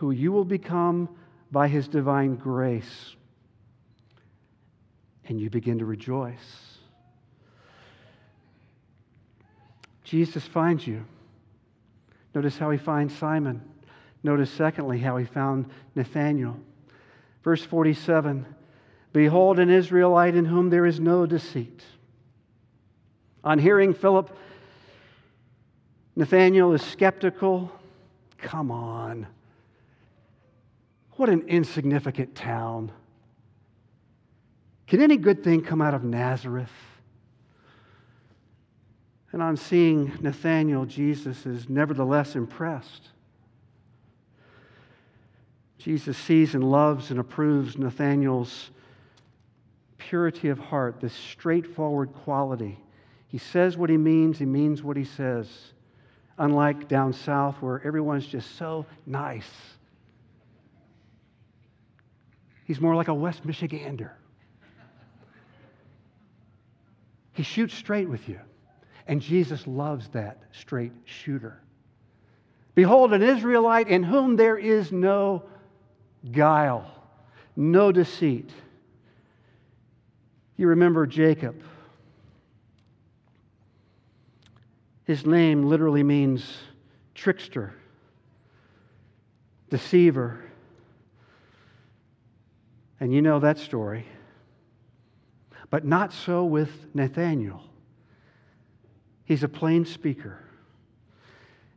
who 0.00 0.12
you 0.12 0.32
will 0.32 0.46
become 0.46 1.10
by 1.52 1.68
his 1.68 1.86
divine 1.86 2.36
grace. 2.36 3.14
And 5.26 5.38
you 5.38 5.50
begin 5.50 5.78
to 5.80 5.84
rejoice. 5.84 6.78
Jesus 10.04 10.44
finds 10.44 10.86
you. 10.86 11.04
Notice 12.34 12.58
how 12.58 12.70
he 12.70 12.78
finds 12.78 13.16
Simon. 13.16 13.62
Notice, 14.22 14.50
secondly, 14.50 14.98
how 14.98 15.16
he 15.16 15.24
found 15.24 15.70
Nathanael. 15.94 16.56
Verse 17.42 17.64
47 17.64 18.46
Behold, 19.12 19.58
an 19.58 19.70
Israelite 19.70 20.36
in 20.36 20.44
whom 20.44 20.70
there 20.70 20.86
is 20.86 21.00
no 21.00 21.26
deceit. 21.26 21.82
On 23.42 23.58
hearing 23.58 23.92
Philip, 23.92 24.36
Nathanael 26.14 26.72
is 26.74 26.82
skeptical. 26.82 27.72
Come 28.38 28.70
on. 28.70 29.26
What 31.12 31.28
an 31.28 31.48
insignificant 31.48 32.34
town. 32.34 32.92
Can 34.86 35.00
any 35.00 35.16
good 35.16 35.42
thing 35.42 35.62
come 35.62 35.82
out 35.82 35.94
of 35.94 36.04
Nazareth? 36.04 36.70
And 39.32 39.42
on 39.42 39.56
seeing 39.56 40.12
Nathanael, 40.20 40.86
Jesus 40.86 41.46
is 41.46 41.68
nevertheless 41.68 42.34
impressed. 42.34 43.10
Jesus 45.78 46.18
sees 46.18 46.54
and 46.54 46.64
loves 46.64 47.10
and 47.10 47.20
approves 47.20 47.78
Nathanael's 47.78 48.70
purity 49.96 50.48
of 50.48 50.58
heart, 50.58 51.00
this 51.00 51.14
straightforward 51.14 52.12
quality. 52.12 52.78
He 53.28 53.38
says 53.38 53.76
what 53.76 53.88
he 53.88 53.96
means, 53.96 54.38
he 54.38 54.46
means 54.46 54.82
what 54.82 54.96
he 54.96 55.04
says. 55.04 55.48
Unlike 56.36 56.88
down 56.88 57.12
south 57.12 57.62
where 57.62 57.80
everyone's 57.86 58.26
just 58.26 58.56
so 58.56 58.84
nice. 59.06 59.50
He's 62.64 62.80
more 62.80 62.96
like 62.96 63.08
a 63.08 63.14
West 63.14 63.46
Michigander. 63.46 64.10
He 67.32 67.42
shoots 67.42 67.74
straight 67.74 68.08
with 68.08 68.28
you. 68.28 68.40
And 69.06 69.20
Jesus 69.20 69.66
loves 69.66 70.08
that 70.08 70.42
straight 70.52 70.92
shooter. 71.04 71.60
Behold, 72.74 73.12
an 73.12 73.22
Israelite 73.22 73.88
in 73.88 74.02
whom 74.02 74.36
there 74.36 74.56
is 74.56 74.92
no 74.92 75.42
guile, 76.30 76.90
no 77.56 77.92
deceit. 77.92 78.50
You 80.56 80.68
remember 80.68 81.06
Jacob. 81.06 81.62
His 85.04 85.26
name 85.26 85.64
literally 85.64 86.02
means 86.02 86.58
trickster, 87.14 87.74
deceiver. 89.68 90.44
And 93.00 93.12
you 93.12 93.22
know 93.22 93.40
that 93.40 93.58
story. 93.58 94.06
But 95.70 95.84
not 95.84 96.12
so 96.12 96.44
with 96.44 96.70
Nathanael. 96.94 97.69
He's 99.30 99.44
a 99.44 99.48
plain 99.48 99.84
speaker. 99.84 100.40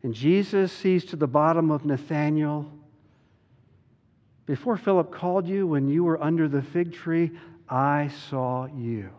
And 0.01 0.11
Jesus 0.11 0.73
sees 0.73 1.05
to 1.05 1.15
the 1.15 1.27
bottom 1.27 1.69
of 1.69 1.85
Nathanael. 1.85 2.65
Before 4.47 4.75
Philip 4.75 5.11
called 5.11 5.47
you, 5.47 5.67
when 5.67 5.87
you 5.87 6.03
were 6.03 6.19
under 6.19 6.47
the 6.47 6.63
fig 6.63 6.93
tree, 6.93 7.29
I 7.69 8.09
saw 8.27 8.65
you. 8.65 9.11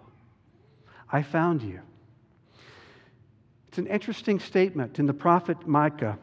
I 1.13 1.23
found 1.23 1.63
you. 1.63 1.79
It's 3.69 3.79
an 3.79 3.87
interesting 3.87 4.41
statement 4.41 4.99
in 4.99 5.07
the 5.07 5.15
prophet 5.15 5.69
Micah. 5.69 6.19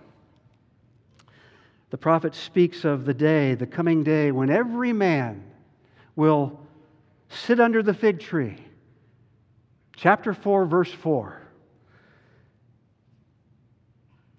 The 1.92 1.98
prophet 1.98 2.36
speaks 2.36 2.84
of 2.84 3.06
the 3.06 3.14
day, 3.14 3.56
the 3.56 3.68
coming 3.68 4.04
day, 4.04 4.34
when 4.34 4.50
every 4.50 4.92
man 4.92 5.46
will 6.18 6.60
sit 7.30 7.62
under 7.62 7.82
the 7.82 7.94
fig 7.94 8.20
tree. 8.20 8.58
Chapter 9.96 10.34
4, 10.34 10.66
verse 10.66 10.92
4. 10.92 11.41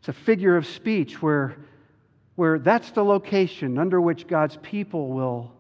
It's 0.03 0.09
a 0.09 0.13
figure 0.13 0.57
of 0.57 0.67
speech 0.67 1.23
where, 1.23 1.55
where 2.35 2.59
that's 2.59 2.91
the 2.91 3.05
location 3.05 3.79
under 3.79 4.01
which 4.01 4.27
God's 4.27 4.57
people 4.61 5.11
will, 5.11 5.53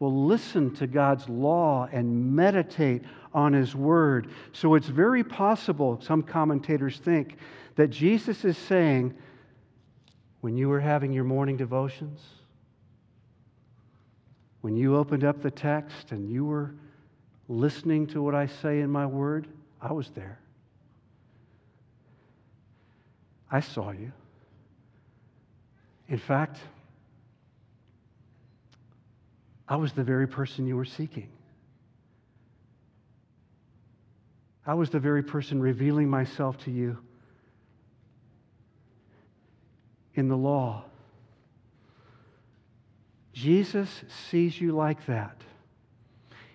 will 0.00 0.26
listen 0.26 0.74
to 0.74 0.88
God's 0.88 1.28
law 1.28 1.88
and 1.92 2.34
meditate 2.34 3.02
on 3.32 3.52
His 3.52 3.76
Word. 3.76 4.28
So 4.52 4.74
it's 4.74 4.88
very 4.88 5.22
possible, 5.22 6.00
some 6.02 6.20
commentators 6.20 6.98
think, 6.98 7.36
that 7.76 7.90
Jesus 7.90 8.44
is 8.44 8.58
saying, 8.58 9.14
when 10.40 10.56
you 10.56 10.68
were 10.68 10.80
having 10.80 11.12
your 11.12 11.22
morning 11.22 11.56
devotions, 11.56 12.20
when 14.62 14.76
you 14.76 14.96
opened 14.96 15.22
up 15.22 15.42
the 15.42 15.50
text 15.52 16.10
and 16.10 16.28
you 16.28 16.44
were 16.44 16.74
listening 17.46 18.04
to 18.08 18.20
what 18.20 18.34
I 18.34 18.46
say 18.46 18.80
in 18.80 18.90
my 18.90 19.06
Word, 19.06 19.46
I 19.80 19.92
was 19.92 20.10
there. 20.10 20.40
I 23.50 23.60
saw 23.60 23.90
you. 23.90 24.12
In 26.08 26.18
fact, 26.18 26.58
I 29.68 29.76
was 29.76 29.92
the 29.92 30.02
very 30.02 30.26
person 30.26 30.66
you 30.66 30.76
were 30.76 30.84
seeking. 30.84 31.28
I 34.66 34.74
was 34.74 34.90
the 34.90 34.98
very 35.00 35.22
person 35.22 35.60
revealing 35.60 36.08
myself 36.08 36.58
to 36.64 36.70
you 36.70 36.98
in 40.14 40.28
the 40.28 40.36
law. 40.36 40.84
Jesus 43.32 44.02
sees 44.30 44.60
you 44.60 44.72
like 44.72 45.06
that. 45.06 45.36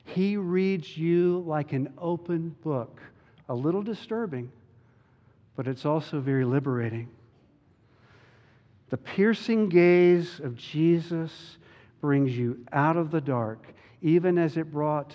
He 0.04 0.38
reads 0.38 0.98
you 0.98 1.44
like 1.48 1.72
an 1.72 1.94
open 1.98 2.56
book, 2.62 3.02
a 3.48 3.56
little 3.56 3.82
disturbing 3.82 4.52
but 5.56 5.68
it's 5.68 5.86
also 5.86 6.20
very 6.20 6.46
liberating. 6.46 7.10
The 8.90 8.98
piercing 8.98 9.70
gaze 9.70 10.40
of 10.40 10.56
Jesus 10.56 11.58
brings 12.02 12.38
you 12.38 12.66
out 12.72 12.98
of 12.98 13.12
the 13.12 13.22
dark, 13.22 13.74
even 14.02 14.38
as 14.38 14.58
it 14.58 14.72
brought 14.72 15.14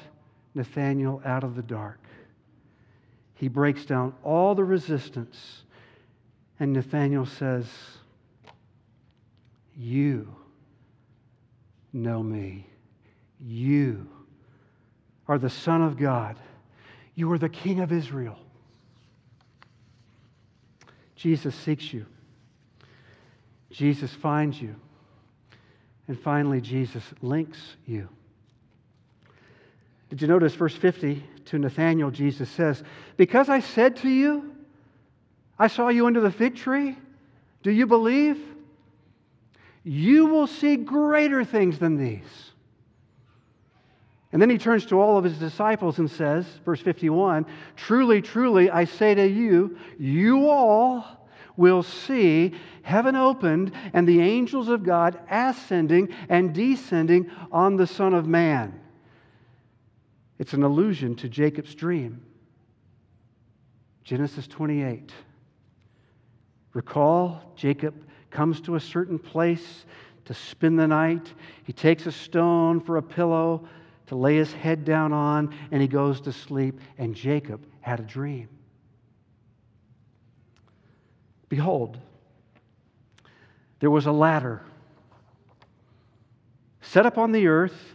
Nathanael 0.54 1.22
out 1.24 1.44
of 1.44 1.54
the 1.54 1.62
dark. 1.62 2.00
He 3.34 3.46
breaks 3.46 3.84
down 3.84 4.14
all 4.24 4.54
the 4.54 4.64
resistance, 4.64 5.62
and 6.58 6.72
Nathanael 6.72 7.26
says, 7.26 7.66
You 9.76 10.34
know 11.92 12.22
me. 12.22 12.66
You 13.40 14.08
are 15.28 15.38
the 15.38 15.50
Son 15.50 15.82
of 15.82 15.96
God. 15.96 16.36
You 17.14 17.30
are 17.32 17.38
the 17.38 17.48
King 17.48 17.80
of 17.80 17.92
Israel. 17.92 18.38
Jesus 21.18 21.54
seeks 21.54 21.92
you. 21.92 22.06
Jesus 23.70 24.14
finds 24.14 24.62
you. 24.62 24.76
And 26.06 26.18
finally, 26.18 26.60
Jesus 26.60 27.02
links 27.20 27.58
you. 27.84 28.08
Did 30.08 30.22
you 30.22 30.28
notice 30.28 30.54
verse 30.54 30.74
50 30.74 31.22
to 31.46 31.58
Nathanael, 31.58 32.10
Jesus 32.10 32.48
says, 32.48 32.82
Because 33.16 33.48
I 33.48 33.60
said 33.60 33.96
to 33.96 34.08
you, 34.08 34.54
I 35.58 35.66
saw 35.66 35.88
you 35.88 36.06
under 36.06 36.20
the 36.20 36.30
fig 36.30 36.54
tree, 36.54 36.96
do 37.62 37.72
you 37.72 37.86
believe? 37.86 38.38
You 39.82 40.26
will 40.26 40.46
see 40.46 40.76
greater 40.76 41.44
things 41.44 41.78
than 41.78 41.96
these. 41.96 42.48
And 44.32 44.40
then 44.40 44.50
he 44.50 44.58
turns 44.58 44.84
to 44.86 45.00
all 45.00 45.16
of 45.16 45.24
his 45.24 45.38
disciples 45.38 45.98
and 45.98 46.10
says, 46.10 46.46
verse 46.64 46.80
51 46.80 47.46
Truly, 47.76 48.20
truly, 48.20 48.70
I 48.70 48.84
say 48.84 49.14
to 49.14 49.26
you, 49.26 49.78
you 49.98 50.48
all 50.48 51.17
will 51.58 51.82
see 51.82 52.54
heaven 52.82 53.16
opened 53.16 53.72
and 53.92 54.08
the 54.08 54.20
angels 54.20 54.68
of 54.68 54.84
God 54.84 55.18
ascending 55.28 56.08
and 56.30 56.54
descending 56.54 57.30
on 57.52 57.76
the 57.76 57.86
Son 57.86 58.14
of 58.14 58.26
Man. 58.26 58.80
It's 60.38 60.52
an 60.54 60.62
allusion 60.62 61.16
to 61.16 61.28
Jacob's 61.28 61.74
dream. 61.74 62.22
Genesis 64.04 64.46
28. 64.46 65.12
Recall, 66.72 67.42
Jacob 67.56 68.06
comes 68.30 68.60
to 68.62 68.76
a 68.76 68.80
certain 68.80 69.18
place 69.18 69.84
to 70.26 70.34
spend 70.34 70.78
the 70.78 70.86
night. 70.86 71.32
He 71.64 71.72
takes 71.72 72.06
a 72.06 72.12
stone 72.12 72.80
for 72.80 72.98
a 72.98 73.02
pillow 73.02 73.66
to 74.06 74.14
lay 74.14 74.36
his 74.36 74.52
head 74.52 74.84
down 74.84 75.12
on, 75.12 75.54
and 75.72 75.82
he 75.82 75.88
goes 75.88 76.20
to 76.22 76.32
sleep. 76.32 76.80
And 76.98 77.14
Jacob 77.14 77.66
had 77.80 77.98
a 77.98 78.04
dream. 78.04 78.48
Behold, 81.48 81.98
there 83.80 83.90
was 83.90 84.06
a 84.06 84.12
ladder 84.12 84.62
set 86.80 87.04
up 87.04 87.18
on 87.18 87.32
the 87.32 87.46
earth, 87.46 87.94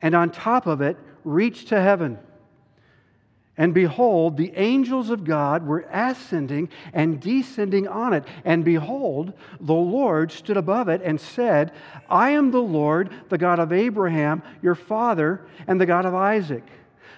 and 0.00 0.14
on 0.14 0.30
top 0.30 0.66
of 0.66 0.80
it 0.80 0.96
reached 1.24 1.68
to 1.68 1.80
heaven. 1.80 2.18
And 3.56 3.74
behold, 3.74 4.36
the 4.36 4.52
angels 4.54 5.10
of 5.10 5.24
God 5.24 5.66
were 5.66 5.84
ascending 5.90 6.68
and 6.92 7.20
descending 7.20 7.88
on 7.88 8.12
it. 8.12 8.24
And 8.44 8.64
behold, 8.64 9.32
the 9.60 9.74
Lord 9.74 10.30
stood 10.30 10.56
above 10.56 10.88
it 10.88 11.02
and 11.02 11.20
said, 11.20 11.72
I 12.08 12.30
am 12.30 12.52
the 12.52 12.62
Lord, 12.62 13.12
the 13.28 13.36
God 13.36 13.58
of 13.58 13.72
Abraham, 13.72 14.42
your 14.62 14.76
father, 14.76 15.44
and 15.66 15.80
the 15.80 15.86
God 15.86 16.06
of 16.06 16.14
Isaac. 16.14 16.62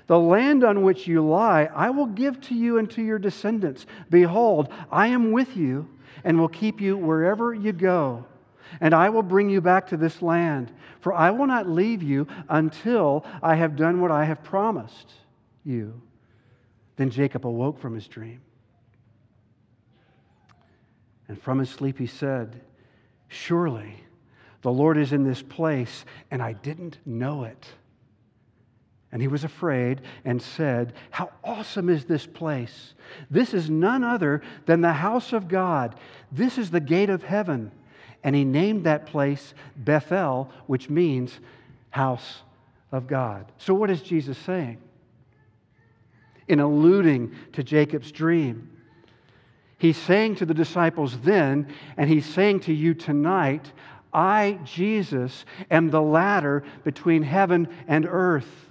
The 0.07 0.19
land 0.19 0.65
on 0.65 0.83
which 0.83 1.07
you 1.07 1.27
lie, 1.27 1.71
I 1.75 1.91
will 1.91 2.07
give 2.07 2.41
to 2.43 2.55
you 2.55 2.79
and 2.79 2.91
to 2.91 3.03
your 3.03 3.19
descendants. 3.19 3.87
Behold, 4.09 4.73
I 4.91 5.09
am 5.09 5.33
with 5.33 5.57
you 5.57 5.89
and 6.25 6.39
will 6.39 6.49
keep 6.49 6.81
you 6.81 6.97
wherever 6.97 7.55
you 7.55 7.73
go. 7.73 8.27
And 8.81 8.95
I 8.95 9.09
will 9.09 9.23
bring 9.23 9.51
you 9.51 9.61
back 9.61 9.89
to 9.89 9.97
this 9.97 10.23
land, 10.23 10.73
for 11.01 11.13
I 11.13 11.31
will 11.31 11.47
not 11.47 11.69
leave 11.69 12.03
you 12.03 12.27
until 12.49 13.25
I 13.43 13.57
have 13.57 13.77
done 13.77 14.01
what 14.01 14.11
I 14.11 14.25
have 14.25 14.43
promised 14.43 15.13
you. 15.65 16.01
Then 16.97 17.11
Jacob 17.11 17.47
awoke 17.47 17.81
from 17.81 17.95
his 17.95 18.07
dream. 18.07 18.41
And 21.29 21.41
from 21.41 21.59
his 21.59 21.71
sleep 21.71 21.99
he 21.99 22.07
said, 22.07 22.61
Surely 23.29 24.05
the 24.63 24.73
Lord 24.73 24.99
is 24.99 25.13
in 25.13 25.25
this 25.25 25.43
place, 25.43 26.05
and 26.31 26.43
I 26.43 26.53
didn't 26.53 26.99
know 27.07 27.45
it. 27.45 27.67
And 29.13 29.21
he 29.21 29.29
was 29.29 29.43
afraid 29.45 30.03
and 30.25 30.41
said, 30.41 30.93
How 31.11 31.31
awesome 31.43 31.89
is 31.89 32.05
this 32.05 32.27
place! 32.27 32.95
This 33.31 33.55
is 33.55 33.69
none 33.69 34.05
other 34.05 34.43
than 34.67 34.81
the 34.81 34.93
house 34.93 35.33
of 35.33 35.49
God. 35.49 35.97
This 36.31 36.59
is 36.59 36.71
the 36.71 36.81
gate 36.81 37.11
of 37.11 37.23
heaven. 37.23 37.73
And 38.23 38.37
he 38.37 38.45
named 38.45 38.85
that 38.85 39.07
place 39.07 39.55
Bethel, 39.77 40.51
which 40.67 40.91
means 40.91 41.41
house 41.91 42.43
of 42.93 43.07
God. 43.07 43.51
So, 43.59 43.75
what 43.75 43.91
is 43.91 44.03
Jesus 44.03 44.39
saying? 44.39 44.79
in 46.51 46.59
alluding 46.59 47.33
to 47.53 47.63
Jacob's 47.63 48.11
dream. 48.11 48.69
He's 49.79 49.97
saying 49.97 50.35
to 50.37 50.45
the 50.47 50.53
disciples 50.53 51.17
then, 51.21 51.73
and 51.97 52.11
he's 52.11 52.27
saying 52.27 52.61
to 52.61 52.73
you 52.73 52.93
tonight, 52.93 53.73
I, 54.13 54.59
Jesus, 54.65 55.45
am 55.71 55.91
the 55.91 56.03
ladder 56.03 56.65
between 56.83 57.23
heaven 57.23 57.69
and 57.87 58.05
earth. 58.05 58.69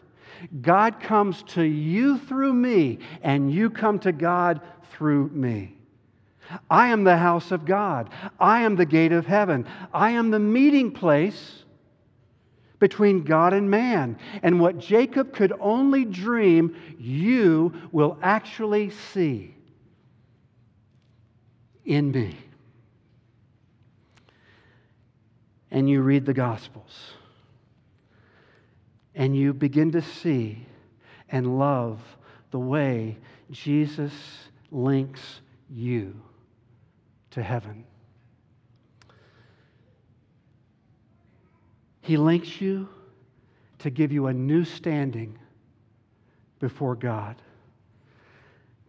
God 0.61 0.99
comes 0.99 1.43
to 1.43 1.63
you 1.63 2.17
through 2.19 2.53
me, 2.53 2.99
and 3.21 3.51
you 3.51 3.69
come 3.69 3.99
to 3.99 4.11
God 4.11 4.61
through 4.91 5.29
me. 5.29 5.75
I 6.69 6.87
am 6.87 7.03
the 7.03 7.17
house 7.17 7.51
of 7.51 7.65
God. 7.65 8.09
I 8.39 8.61
am 8.61 8.75
the 8.75 8.85
gate 8.85 9.11
of 9.11 9.25
heaven. 9.25 9.67
I 9.93 10.11
am 10.11 10.31
the 10.31 10.39
meeting 10.39 10.91
place 10.91 11.63
between 12.79 13.23
God 13.23 13.53
and 13.53 13.69
man. 13.69 14.17
And 14.41 14.59
what 14.59 14.79
Jacob 14.79 15.33
could 15.33 15.53
only 15.59 16.05
dream, 16.05 16.75
you 16.97 17.73
will 17.91 18.17
actually 18.21 18.89
see 18.89 19.53
in 21.85 22.11
me. 22.11 22.37
And 25.71 25.89
you 25.89 26.01
read 26.01 26.25
the 26.25 26.33
Gospels, 26.33 27.11
and 29.15 29.35
you 29.35 29.53
begin 29.53 29.91
to 29.91 30.01
see 30.01 30.65
and 31.29 31.59
love 31.59 31.99
the 32.51 32.59
way 32.59 33.17
Jesus 33.51 34.13
links 34.71 35.41
you 35.69 36.19
to 37.31 37.43
heaven. 37.43 37.83
He 42.01 42.17
links 42.17 42.59
you 42.59 42.89
to 43.79 43.89
give 43.89 44.11
you 44.11 44.27
a 44.27 44.33
new 44.33 44.65
standing 44.65 45.37
before 46.59 46.95
God. 46.95 47.35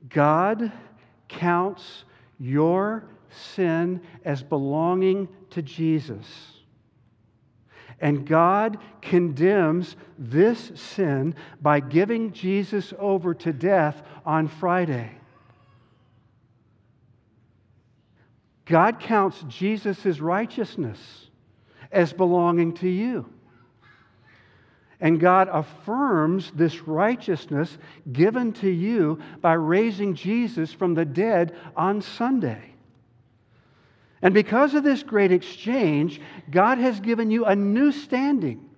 God 0.09 0.73
counts 1.29 2.05
your 2.39 3.05
sin 3.31 4.01
as 4.25 4.43
belonging 4.43 5.29
to 5.51 5.63
Jesus. 5.63 6.27
And 8.01 8.27
God 8.27 8.79
condemns 9.03 9.97
this 10.19 10.73
sin 10.75 11.35
by 11.61 11.81
giving 11.81 12.33
Jesus 12.33 12.95
over 12.99 13.35
to 13.35 13.53
death 13.53 14.03
on 14.25 14.49
Friday. 14.49 15.11
God 18.65 19.01
counts 19.01 19.45
Jesus' 19.49 20.21
righteousness 20.21 21.29
as 21.93 22.13
belonging 22.13 22.73
to 22.75 22.89
you. 22.89 23.27
And 25.01 25.19
God 25.19 25.49
affirms 25.51 26.53
this 26.53 26.83
righteousness 26.83 27.77
given 28.13 28.53
to 28.55 28.69
you 28.69 29.19
by 29.41 29.55
raising 29.55 30.15
Jesus 30.15 30.73
from 30.73 30.95
the 30.95 31.05
dead 31.05 31.57
on 31.75 32.01
Sunday. 32.01 32.75
And 34.23 34.35
because 34.35 34.75
of 34.75 34.85
this 34.85 35.03
great 35.03 35.33
exchange, 35.33 36.21
God 36.51 36.79
has 36.79 37.01
given 37.01 37.31
you 37.31 37.47
a 37.47 37.57
new 37.57 37.91
standing 37.91 38.69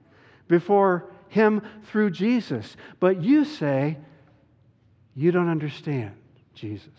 before 0.49 1.11
Him 1.29 1.63
through 1.91 2.11
Jesus. 2.11 2.77
But 3.01 3.23
you 3.23 3.45
say, 3.45 3.99
You 5.15 5.33
don't 5.33 5.49
understand 5.49 6.13
Jesus. 6.55 6.91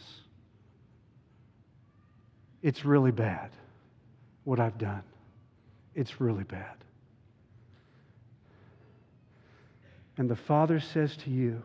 It's 2.62 2.86
really 2.86 3.12
bad 3.12 3.52
what 4.44 4.60
I've 4.60 4.78
done. 4.78 5.04
It's 5.96 6.20
really 6.20 6.44
bad. 6.44 6.76
And 10.18 10.30
the 10.30 10.36
Father 10.36 10.80
says 10.80 11.16
to 11.18 11.30
you, 11.30 11.64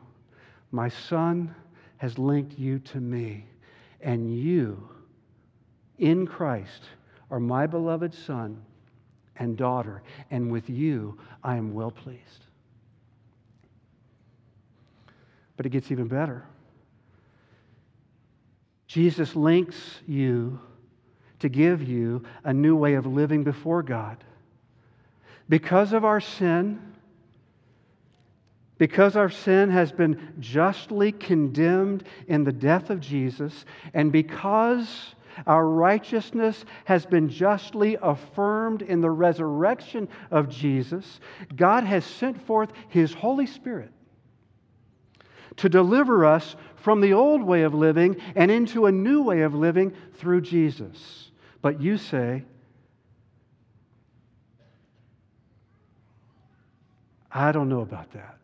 My 0.71 0.89
Son 0.89 1.55
has 1.99 2.19
linked 2.19 2.59
you 2.59 2.79
to 2.79 3.01
me, 3.01 3.45
and 4.01 4.39
you, 4.39 4.89
in 5.99 6.27
Christ, 6.27 6.85
are 7.31 7.41
my 7.41 7.67
beloved 7.67 8.15
Son 8.15 8.63
and 9.37 9.57
daughter, 9.57 10.03
and 10.31 10.51
with 10.51 10.69
you 10.69 11.19
I 11.43 11.57
am 11.57 11.75
well 11.75 11.91
pleased. 11.91 12.45
But 15.57 15.67
it 15.67 15.71
gets 15.71 15.91
even 15.91 16.09
better. 16.09 16.47
Jesus 18.87 19.37
links 19.37 19.77
you 20.07 20.61
to 21.41 21.49
give 21.49 21.83
you 21.83 22.25
a 22.45 22.53
new 22.53 22.75
way 22.75 22.95
of 22.95 23.07
living 23.07 23.45
before 23.45 23.83
God. 23.83 24.25
Because 25.49 25.93
of 25.93 26.05
our 26.05 26.21
sin, 26.21 26.81
because 28.79 29.17
our 29.17 29.31
sin 29.31 29.71
has 29.71 29.93
been 29.93 30.35
justly 30.41 31.13
condemned 31.13 32.05
in 32.29 32.45
the 32.45 32.53
death 32.53 32.91
of 32.91 33.01
Jesus, 33.01 33.65
and 33.93 34.13
because 34.13 35.15
our 35.47 35.67
righteousness 35.67 36.65
has 36.85 37.07
been 37.07 37.29
justly 37.29 37.97
affirmed 38.01 38.83
in 38.83 39.01
the 39.01 39.11
resurrection 39.11 40.09
of 40.31 40.49
Jesus, 40.49 41.21
God 41.55 41.85
has 41.85 42.05
sent 42.05 42.45
forth 42.47 42.73
His 42.89 43.13
Holy 43.13 43.47
Spirit 43.47 43.93
to 45.57 45.69
deliver 45.69 46.25
us 46.25 46.57
from 46.77 47.01
the 47.01 47.13
old 47.13 47.43
way 47.43 47.63
of 47.63 47.75
living 47.75 48.17
and 48.35 48.51
into 48.51 48.87
a 48.87 48.93
new 48.93 49.23
way 49.23 49.43
of 49.43 49.55
living 49.55 49.93
through 50.15 50.41
Jesus. 50.41 51.31
But 51.61 51.81
you 51.81 51.99
say, 51.99 52.45
I 57.31 57.53
don't 57.53 57.69
know 57.69 57.81
about 57.81 58.13
that. 58.13 58.39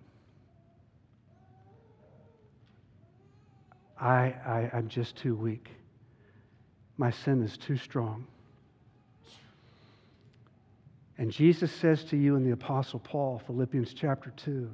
I, 4.01 4.35
I, 4.45 4.71
I'm 4.75 4.89
just 4.89 5.17
too 5.17 5.35
weak. 5.35 5.71
My 6.97 7.11
sin 7.11 7.43
is 7.43 7.57
too 7.57 7.77
strong. 7.77 8.27
And 11.19 11.31
Jesus 11.31 11.73
says 11.73 12.05
to 12.05 12.17
you 12.17 12.37
in 12.37 12.45
the 12.45 12.53
Apostle 12.53 12.99
Paul, 12.99 13.41
Philippians 13.47 13.95
chapter 13.95 14.31
2, 14.37 14.71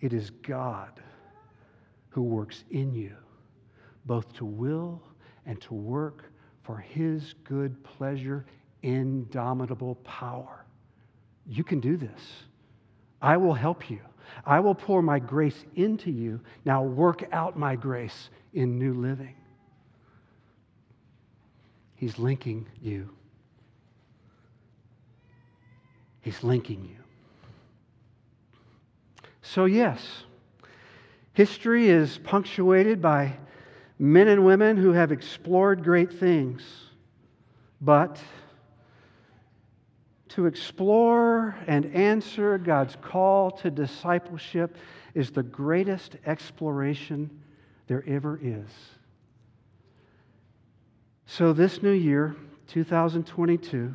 it 0.00 0.12
is 0.12 0.30
God 0.30 1.02
who 2.08 2.22
works 2.22 2.64
in 2.70 2.94
you, 2.94 3.14
both 4.06 4.32
to 4.34 4.44
will 4.44 5.02
and 5.46 5.60
to 5.62 5.74
work 5.74 6.24
for 6.62 6.78
his 6.78 7.34
good 7.44 7.82
pleasure, 7.84 8.46
indomitable 8.82 9.96
power. 9.96 10.64
You 11.46 11.64
can 11.64 11.80
do 11.80 11.96
this. 11.96 12.20
I 13.20 13.36
will 13.36 13.54
help 13.54 13.90
you. 13.90 14.00
I 14.46 14.60
will 14.60 14.74
pour 14.74 15.02
my 15.02 15.18
grace 15.18 15.64
into 15.74 16.10
you. 16.10 16.40
Now 16.64 16.82
work 16.82 17.24
out 17.32 17.58
my 17.58 17.76
grace 17.76 18.30
in 18.54 18.78
new 18.78 18.94
living. 18.94 19.34
He's 22.04 22.18
linking 22.18 22.66
you. 22.82 23.08
He's 26.20 26.44
linking 26.44 26.84
you. 26.84 27.02
So, 29.40 29.64
yes, 29.64 30.24
history 31.32 31.88
is 31.88 32.18
punctuated 32.18 33.00
by 33.00 33.38
men 33.98 34.28
and 34.28 34.44
women 34.44 34.76
who 34.76 34.92
have 34.92 35.12
explored 35.12 35.82
great 35.82 36.12
things, 36.12 36.62
but 37.80 38.18
to 40.28 40.44
explore 40.44 41.56
and 41.66 41.86
answer 41.94 42.58
God's 42.58 42.98
call 43.00 43.50
to 43.50 43.70
discipleship, 43.70 44.76
is 45.14 45.30
the 45.30 45.42
greatest 45.42 46.16
exploration 46.26 47.30
there 47.86 48.04
ever 48.06 48.38
is. 48.42 48.68
So, 51.26 51.52
this 51.52 51.82
new 51.82 51.92
year, 51.92 52.36
2022, 52.68 53.94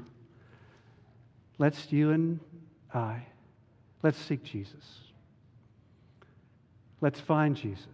let's 1.57 1.91
you 1.91 2.11
and 2.11 2.39
I, 2.93 3.23
let's 4.01 4.17
seek 4.17 4.43
Jesus. 4.43 5.01
Let's 7.01 7.19
find 7.19 7.55
Jesus. 7.55 7.87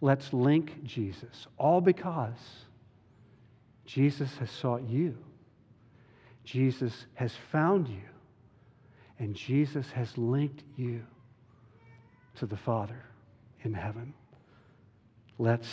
Let's 0.00 0.32
link 0.32 0.84
Jesus, 0.84 1.46
all 1.58 1.80
because 1.80 2.64
Jesus 3.86 4.36
has 4.38 4.50
sought 4.50 4.82
you. 4.88 5.16
Jesus 6.44 7.06
has 7.14 7.32
found 7.50 7.88
you. 7.88 8.02
And 9.18 9.34
Jesus 9.34 9.90
has 9.92 10.16
linked 10.18 10.62
you 10.76 11.02
to 12.36 12.46
the 12.46 12.56
Father 12.56 13.02
in 13.62 13.72
heaven. 13.72 14.12
Let's 15.38 15.68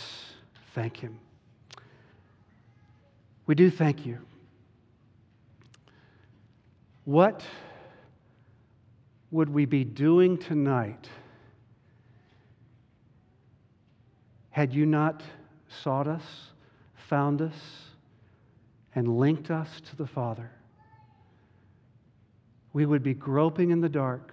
thank 0.74 0.96
Him. 0.96 1.18
We 3.46 3.54
do 3.54 3.70
thank 3.70 4.06
you. 4.06 4.18
What 7.04 7.42
would 9.30 9.50
we 9.50 9.66
be 9.66 9.84
doing 9.84 10.38
tonight 10.38 11.08
had 14.50 14.72
you 14.72 14.86
not 14.86 15.22
sought 15.68 16.06
us, 16.06 16.22
found 17.08 17.42
us, 17.42 17.54
and 18.94 19.18
linked 19.18 19.50
us 19.50 19.68
to 19.90 19.96
the 19.96 20.06
Father? 20.06 20.50
We 22.72 22.86
would 22.86 23.02
be 23.02 23.14
groping 23.14 23.70
in 23.70 23.80
the 23.80 23.88
dark. 23.88 24.32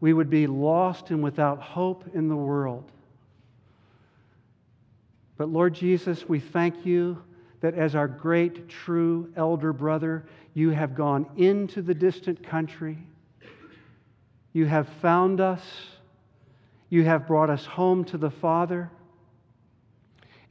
We 0.00 0.12
would 0.14 0.30
be 0.30 0.46
lost 0.46 1.10
and 1.10 1.22
without 1.22 1.60
hope 1.60 2.04
in 2.14 2.28
the 2.28 2.36
world. 2.36 2.90
But 5.40 5.48
Lord 5.48 5.72
Jesus, 5.72 6.28
we 6.28 6.38
thank 6.38 6.84
you 6.84 7.16
that 7.62 7.72
as 7.72 7.94
our 7.94 8.06
great, 8.06 8.68
true 8.68 9.32
elder 9.36 9.72
brother, 9.72 10.26
you 10.52 10.68
have 10.68 10.94
gone 10.94 11.24
into 11.38 11.80
the 11.80 11.94
distant 11.94 12.42
country. 12.46 12.98
You 14.52 14.66
have 14.66 14.86
found 15.00 15.40
us. 15.40 15.62
You 16.90 17.04
have 17.04 17.26
brought 17.26 17.48
us 17.48 17.64
home 17.64 18.04
to 18.04 18.18
the 18.18 18.30
Father. 18.30 18.90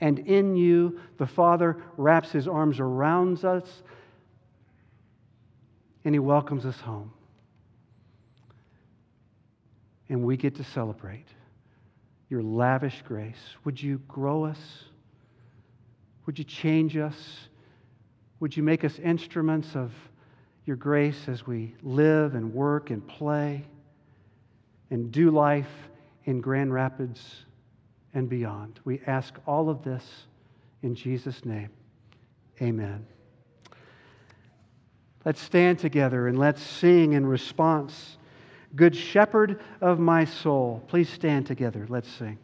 And 0.01 0.17
in 0.27 0.55
you, 0.55 0.99
the 1.19 1.27
Father 1.27 1.77
wraps 1.95 2.31
his 2.31 2.47
arms 2.47 2.79
around 2.79 3.45
us 3.45 3.83
and 6.03 6.15
he 6.15 6.19
welcomes 6.19 6.65
us 6.65 6.81
home. 6.81 7.13
And 10.09 10.23
we 10.23 10.35
get 10.35 10.55
to 10.55 10.63
celebrate 10.63 11.27
your 12.29 12.43
lavish 12.43 13.03
grace. 13.07 13.55
Would 13.63 13.81
you 13.81 13.99
grow 14.07 14.45
us? 14.45 14.59
Would 16.25 16.37
you 16.37 16.45
change 16.45 16.95
us? 16.95 17.49
Would 18.39 18.55
you 18.55 18.63
make 18.63 18.83
us 18.85 18.99
instruments 18.99 19.75
of 19.75 19.91
your 20.65 20.75
grace 20.75 21.27
as 21.27 21.47
we 21.47 21.73
live 21.81 22.35
and 22.35 22.53
work 22.53 22.91
and 22.91 23.05
play 23.07 23.65
and 24.91 25.11
do 25.11 25.31
life 25.31 25.89
in 26.25 26.39
Grand 26.39 26.71
Rapids 26.71 27.45
and 28.13 28.29
beyond? 28.29 28.79
We 28.85 29.01
ask 29.07 29.33
all 29.47 29.69
of 29.69 29.83
this 29.83 30.05
in 30.83 30.93
Jesus' 30.93 31.43
name. 31.43 31.69
Amen. 32.61 33.05
Let's 35.25 35.41
stand 35.41 35.79
together 35.79 36.27
and 36.27 36.37
let's 36.37 36.61
sing 36.61 37.13
in 37.13 37.25
response. 37.25 38.17
Good 38.75 38.95
shepherd 38.95 39.61
of 39.81 39.99
my 39.99 40.25
soul. 40.25 40.83
Please 40.87 41.09
stand 41.09 41.47
together. 41.47 41.85
Let's 41.89 42.09
sing. 42.09 42.37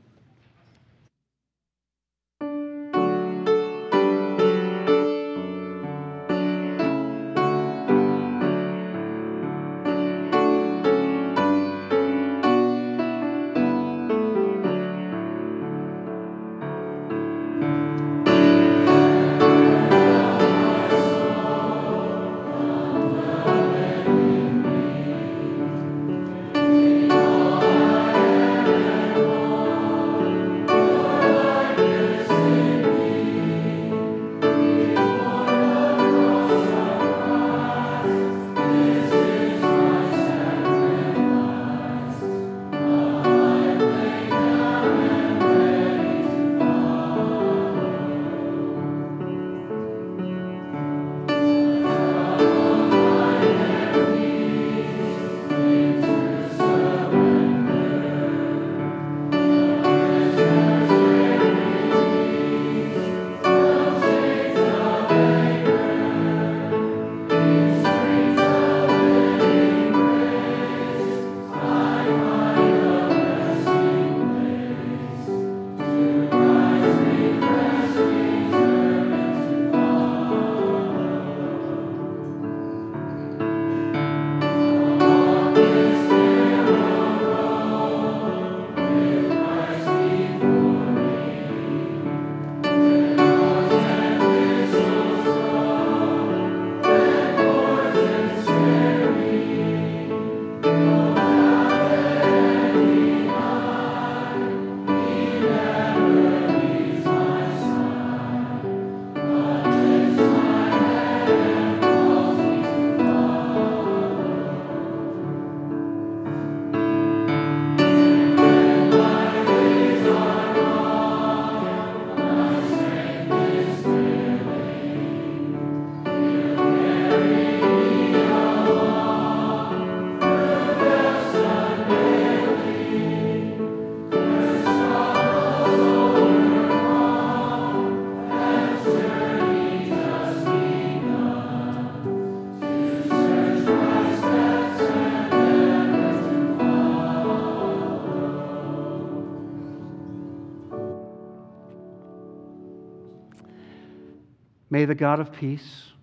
May 154.85 154.89
the 154.89 154.93
God 154.93 155.19
of 155.19 155.31
peace, 155.31 155.93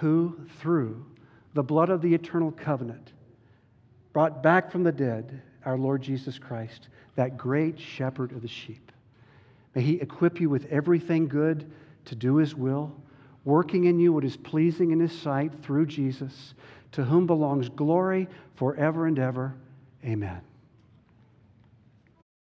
who 0.00 0.34
through 0.60 1.04
the 1.52 1.62
blood 1.62 1.90
of 1.90 2.00
the 2.00 2.14
eternal 2.14 2.50
covenant 2.50 3.12
brought 4.14 4.42
back 4.42 4.72
from 4.72 4.82
the 4.82 4.90
dead 4.90 5.42
our 5.66 5.76
Lord 5.76 6.00
Jesus 6.00 6.38
Christ, 6.38 6.88
that 7.16 7.36
great 7.36 7.78
shepherd 7.78 8.32
of 8.32 8.40
the 8.40 8.48
sheep, 8.48 8.92
may 9.74 9.82
he 9.82 10.00
equip 10.00 10.40
you 10.40 10.48
with 10.48 10.64
everything 10.72 11.28
good 11.28 11.70
to 12.06 12.14
do 12.14 12.36
his 12.36 12.54
will, 12.54 12.96
working 13.44 13.84
in 13.84 14.00
you 14.00 14.14
what 14.14 14.24
is 14.24 14.38
pleasing 14.38 14.90
in 14.90 15.00
his 15.00 15.12
sight 15.12 15.52
through 15.62 15.84
Jesus, 15.84 16.54
to 16.92 17.04
whom 17.04 17.26
belongs 17.26 17.68
glory 17.68 18.26
forever 18.54 19.06
and 19.06 19.18
ever. 19.18 19.54
Amen. 20.02 20.40